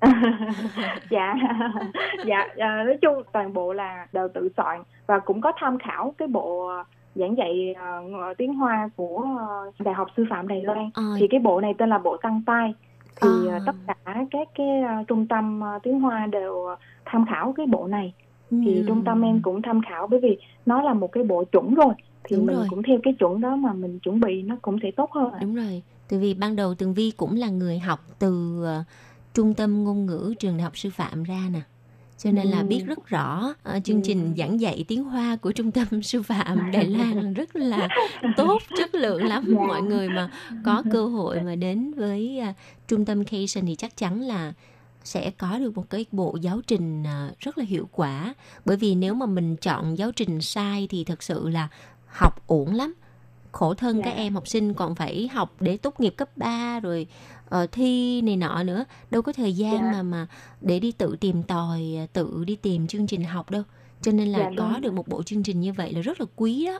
[1.10, 1.34] dạ
[2.26, 6.14] dạ à, nói chung toàn bộ là đều tự soạn và cũng có tham khảo
[6.18, 6.70] cái bộ
[7.14, 7.74] giảng dạy
[8.30, 9.26] uh, tiếng hoa của
[9.68, 11.02] uh, đại học sư phạm đài loan à.
[11.18, 12.74] thì cái bộ này tên là bộ tăng tay
[13.20, 13.58] thì à.
[13.66, 14.66] tất cả các cái
[15.00, 16.66] uh, trung tâm uh, tiếng hoa đều
[17.04, 18.12] tham khảo cái bộ này
[18.50, 18.56] ừ.
[18.64, 21.74] thì trung tâm em cũng tham khảo bởi vì nó là một cái bộ chuẩn
[21.74, 21.94] rồi
[22.24, 22.66] thì Đúng mình rồi.
[22.70, 25.54] cũng theo cái chuẩn đó mà mình chuẩn bị nó cũng sẽ tốt hơn Đúng
[25.54, 28.86] rồi từ vì ban đầu Tường Vi cũng là người học từ uh,
[29.34, 31.60] trung tâm ngôn ngữ trường đại học sư phạm ra nè.
[32.18, 35.70] Cho nên là biết rất rõ uh, chương trình giảng dạy tiếng Hoa của trung
[35.70, 37.88] tâm sư phạm Đài Loan rất là
[38.36, 39.44] tốt chất lượng lắm.
[39.48, 39.66] Dạ.
[39.66, 40.30] mọi người mà
[40.64, 42.56] có cơ hội mà đến với uh,
[42.88, 44.52] trung tâm Cation thì chắc chắn là
[45.04, 48.34] sẽ có được một cái bộ giáo trình uh, rất là hiệu quả.
[48.64, 51.68] Bởi vì nếu mà mình chọn giáo trình sai thì thật sự là
[52.06, 52.94] học ổn lắm
[53.52, 54.02] khổ thân dạ.
[54.04, 57.06] các em học sinh còn phải học để tốt nghiệp cấp 3 rồi
[57.46, 59.92] uh, thi này nọ nữa đâu có thời gian dạ.
[59.92, 60.26] mà mà
[60.60, 61.80] để đi tự tìm tòi
[62.12, 63.62] tự đi tìm chương trình học đâu
[64.00, 64.80] cho nên là dạ, có đúng.
[64.80, 66.78] được một bộ chương trình như vậy là rất là quý đó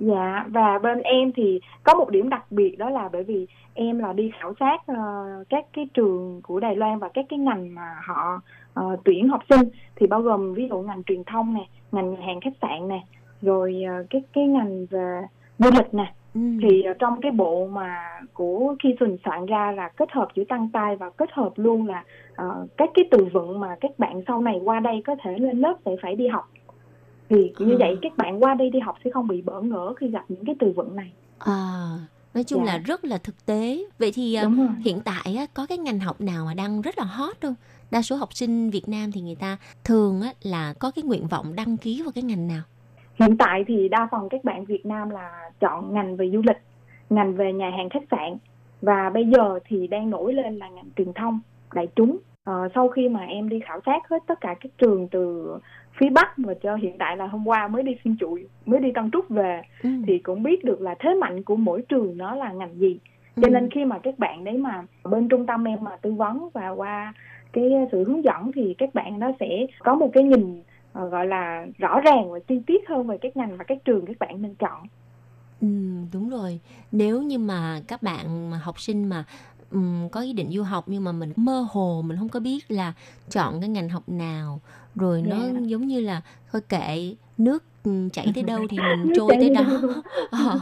[0.00, 3.98] Dạ và bên em thì có một điểm đặc biệt đó là bởi vì em
[3.98, 7.74] là đi khảo sát uh, các cái trường của Đài Loan và các cái ngành
[7.74, 8.40] mà họ
[8.80, 12.40] uh, tuyển học sinh thì bao gồm ví dụ ngành truyền thông nè, ngành hàng
[12.40, 13.04] khách sạn nè,
[13.42, 15.22] rồi uh, cái cái ngành về
[15.60, 16.40] du lịch nè ừ.
[16.62, 17.96] thì trong cái bộ mà
[18.32, 21.86] của khi Xuân soạn ra là kết hợp giữa tăng tay và kết hợp luôn
[21.86, 22.04] là
[22.42, 25.60] uh, các cái từ vựng mà các bạn sau này qua đây có thể lên
[25.60, 26.50] lớp sẽ phải đi học
[27.28, 27.76] thì như À.
[27.78, 30.44] vậy các bạn qua đây đi học sẽ không bị bỡ ngỡ khi gặp những
[30.44, 31.88] cái từ vựng này À,
[32.34, 32.72] nói chung Dạ.
[32.72, 33.84] là rất là thực tế.
[33.98, 34.50] Vậy thì rồi
[34.84, 37.54] hiện tại á, có cái ngành học nào mà đang rất là hot không?
[37.90, 41.26] Đa số học sinh Việt Nam thì người ta thường á, là có cái nguyện
[41.26, 42.62] vọng đăng ký vào cái ngành nào?
[43.20, 46.58] Hiện tại thì đa phần các bạn Việt Nam là chọn ngành về du lịch
[47.10, 48.36] ngành về nhà hàng khách sạn
[48.82, 51.40] và bây giờ thì đang nổi lên là ngành truyền thông
[51.74, 55.08] đại chúng Ờ, sau khi mà em đi khảo sát hết tất cả các trường
[55.08, 55.54] từ
[56.00, 58.92] phía Bắc và cho hiện tại là hôm qua mới đi xin trụi mới đi
[58.94, 59.90] Tân Trúc về Ừ.
[60.06, 62.98] thì cũng biết được là thế mạnh của mỗi trường nó là ngành gì
[63.36, 63.42] ừ.
[63.42, 66.48] cho nên khi mà các bạn đấy mà bên trung tâm em mà tư vấn
[66.52, 67.14] và qua
[67.52, 70.62] cái sự hướng dẫn thì các bạn nó sẽ có một cái nhìn
[70.94, 74.16] gọi là rõ ràng và chi tiết hơn về các ngành và các trường các
[74.20, 74.86] bạn nên chọn
[75.60, 75.66] Ừ,
[76.12, 76.60] đúng rồi.
[76.92, 79.24] Nếu như mà các bạn mà học sinh mà
[79.70, 82.70] ừm, có ý định du học nhưng mà mình mơ hồ mình không có biết
[82.70, 82.92] là
[83.30, 84.60] chọn cái ngành học nào
[84.94, 85.60] rồi nó Dạ.
[85.64, 86.20] giống như là
[86.52, 87.64] thôi kệ nước
[88.12, 89.62] chảy tới đâu thì mình trôi tới đó.
[90.30, 90.60] Ờ,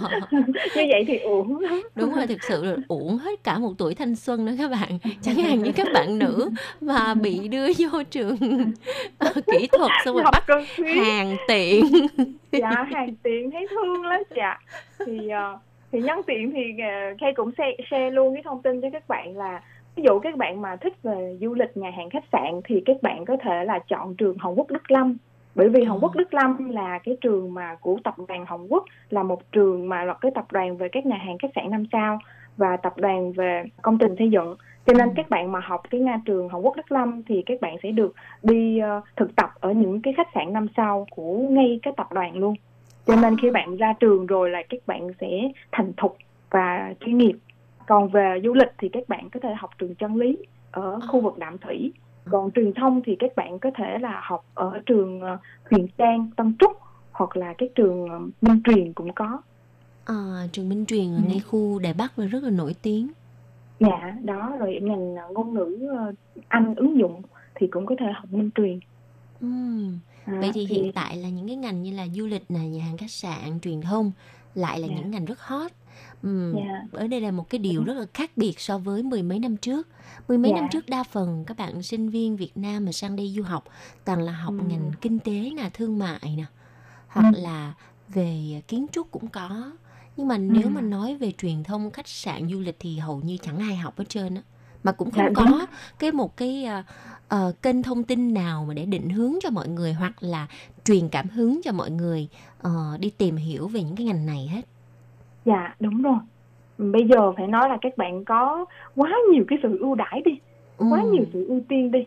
[0.77, 1.59] như vậy thì uổng.
[1.59, 4.71] Lắm đúng rồi thực sự là uổng hết cả một tuổi thanh xuân đó các
[4.71, 4.99] bạn.
[5.23, 6.51] Chẳng hạn như các bạn nữ
[6.81, 8.37] mà bị đưa vô trường
[9.19, 10.45] ờ, kỹ thuật xong rồi bắt
[10.97, 11.85] hàng tiện.
[12.53, 14.59] Dạ hàng tiện thấy thương lắm dạ.
[15.07, 15.59] Thì ờ,
[15.93, 19.09] thì nhân tiện thì uh, Kay cũng share, share luôn cái thông tin cho các
[19.09, 19.63] bạn là
[19.97, 22.97] ví dụ các bạn mà thích về du lịch nhà hàng khách sạn thì các
[23.03, 25.17] bạn có thể là chọn trường Hồng Quốc Đức Lâm
[25.59, 26.01] bởi vì Hồng Ờ.
[26.03, 29.89] Quốc Đức Lâm là cái trường mà của tập đoàn Hồng Quốc là một trường
[29.89, 32.19] mà là cái tập đoàn về các nhà hàng khách sạn năm sao
[32.57, 34.57] và tập đoàn về công trình xây dựng.
[34.87, 35.13] Cho nên Ừ.
[35.17, 37.91] các bạn mà học cái nga trường Hồng Quốc Đức Lâm thì các bạn sẽ
[37.91, 41.95] được đi ờ, thực tập ở những cái khách sạn năm sao của ngay cái
[41.97, 42.55] tập đoàn luôn.
[43.07, 45.29] Cho nên khi bạn ra trường rồi là các bạn sẽ
[45.73, 46.17] thành thục
[46.51, 47.35] và chuyên nghiệp.
[47.87, 50.37] Còn về du lịch thì các bạn có thể học trường chân lý
[50.71, 51.93] ở khu vực đạm thủy
[52.31, 55.37] còn truyền thông thì các bạn có thể là học ở trường ờ,
[55.71, 56.73] huyền trang tân trúc
[57.13, 59.43] hoặc là cái trường ờ, minh truyền cũng có
[60.05, 61.23] à, trường Minh Truyền ở Ừ.
[61.29, 63.09] ngay khu Đài Bắc là rất là nổi tiếng
[63.81, 65.79] dạ đó rồi ngành ờ, ngôn ngữ
[66.49, 67.23] anh ứng dụng
[67.55, 68.79] thì cũng có thể học minh truyền
[69.41, 69.99] Ừm.
[70.25, 72.85] À, vậy thì hiện tại là những cái ngành như là du lịch này nhà
[72.85, 74.13] hàng khách sạn truyền thông
[74.55, 74.95] lại là Dạ.
[74.97, 75.73] những ngành rất hot
[76.23, 76.83] Ừm, Dạ.
[76.93, 79.57] ở đây là một cái điều rất là khác biệt so với mười mấy năm
[79.57, 79.89] trước
[80.29, 80.61] mười mấy Dạ.
[80.61, 83.65] năm trước đa phần các bạn sinh viên Việt Nam mà sang đây du học
[84.05, 84.65] toàn là học Ừ.
[84.65, 86.45] ngành kinh tế nè thương mại nè
[87.09, 87.41] hoặc Ừ.
[87.41, 87.75] là
[88.09, 89.73] về kiến trúc cũng có
[90.17, 93.37] nhưng mà nếu mà nói về truyền thông khách sạn du lịch thì hầu như
[93.43, 94.43] chẳng ai học hết trơn á
[94.83, 95.67] mà cũng Dạ, không có
[95.99, 96.83] cái một cái ờ,
[97.29, 100.47] ờ, kênh thông tin nào mà để định hướng cho mọi người hoặc là
[100.85, 102.29] truyền cảm hứng cho mọi người
[102.61, 104.63] ờ, đi tìm hiểu về những cái ngành này hết
[105.49, 106.19] Dạ đúng rồi.
[106.79, 110.33] Bây giờ phải nói là các bạn có quá nhiều cái sự ưu đãi đi,
[110.79, 111.13] quá Ừm.
[111.13, 112.05] nhiều sự ưu tiên đi.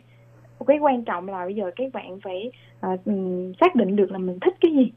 [0.68, 2.52] Cái quan trọng là bây giờ các bạn phải
[3.06, 4.92] ừm, xác định được là mình thích cái gì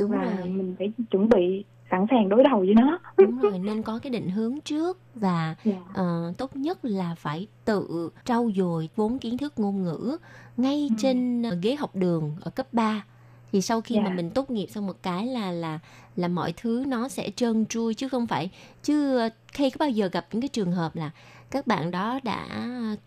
[0.00, 2.98] đúng và rồi mình phải chuẩn bị sẵn sàng đối đầu với nó.
[3.18, 5.72] đúng rồi nên có cái định hướng trước và Dạ.
[5.94, 10.16] ờ, tốt nhất là phải tự trau dồi vốn kiến thức ngôn ngữ
[10.56, 10.94] ngay Ừ.
[10.98, 13.04] trên ờ, ghế học đường ở cấp 3
[13.52, 14.14] thì sau khi mà Dạ.
[14.14, 15.78] mình tốt nghiệp xong một cái là là
[16.16, 18.50] là mọi thứ nó sẽ trơn tru chứ không phải
[18.82, 21.10] chứ ờ, khi có bao giờ gặp những cái trường hợp là
[21.50, 22.46] các bạn đó đã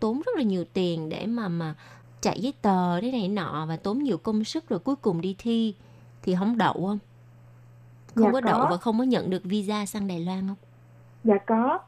[0.00, 1.74] tốn rất là nhiều tiền để mà mà
[2.20, 5.34] chạy giấy tờ thế này nọ và tốn nhiều công sức rồi cuối cùng đi
[5.38, 5.74] thi
[6.22, 6.98] thì không đậu không
[8.14, 8.68] không Dạ, có đậu có.
[8.70, 10.56] và không có nhận được visa sang Đài Loan không
[11.24, 11.78] Dạ có.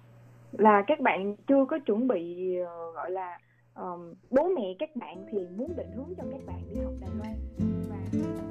[0.52, 3.38] Là các bạn chưa có chuẩn bị ờ, gọi là
[3.74, 7.10] ờm, bố mẹ các bạn thì muốn định hướng cho các bạn đi học Đài
[7.18, 7.34] Loan
[7.90, 8.43] và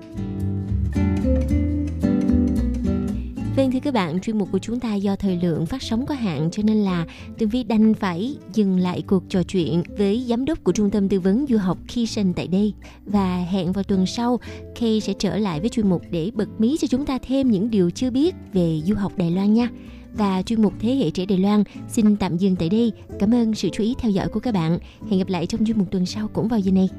[3.56, 6.16] Vâng thưa các bạn, chuyên mục của chúng ta do thời lượng phát sóng có
[6.16, 7.06] hạn cho nên là
[7.38, 11.10] Tường Vi đành phải dừng lại cuộc trò chuyện với giám đốc của Trung tâm
[11.10, 12.74] Tư vấn Du học Kishan tại đây.
[13.06, 14.40] Và hẹn vào tuần sau,
[14.80, 17.70] Kay sẽ trở lại với chuyên mục để bật mí cho chúng ta thêm những
[17.70, 19.70] điều chưa biết về du học Đài Loan nha.
[20.14, 22.92] Và chuyên mục Thế hệ trẻ Đài Loan xin tạm dừng tại đây.
[23.20, 24.80] Cảm ơn sự chú ý theo dõi của các bạn.
[25.10, 26.90] Hẹn gặp lại trong chuyên mục tuần sau cũng vào giờ này.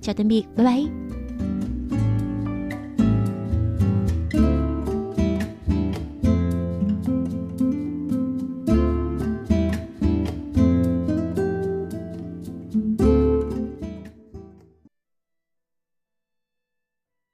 [0.00, 1.21] Chào tạm biệt, bye bye.